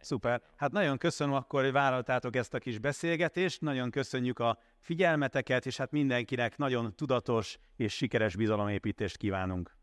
Szuper. 0.00 0.42
Hát 0.56 0.72
nagyon 0.72 0.98
köszönöm 0.98 1.34
akkor, 1.34 1.62
hogy 1.62 1.72
vállaltátok 1.72 2.36
ezt 2.36 2.54
a 2.54 2.58
kis 2.58 2.78
beszélgetést, 2.78 3.60
nagyon 3.60 3.90
köszönjük 3.90 4.38
a 4.38 4.58
figyelmeteket, 4.78 5.66
és 5.66 5.76
hát 5.76 5.90
mindenkinek 5.90 6.56
nagyon 6.56 6.94
tudatos 6.94 7.58
és 7.76 7.92
sikeres 7.92 8.36
bizalomépítést 8.36 9.16
kívánunk. 9.16 9.76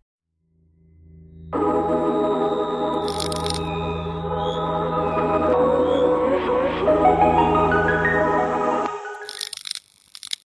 thank 1.51 2.15
you 2.15 2.20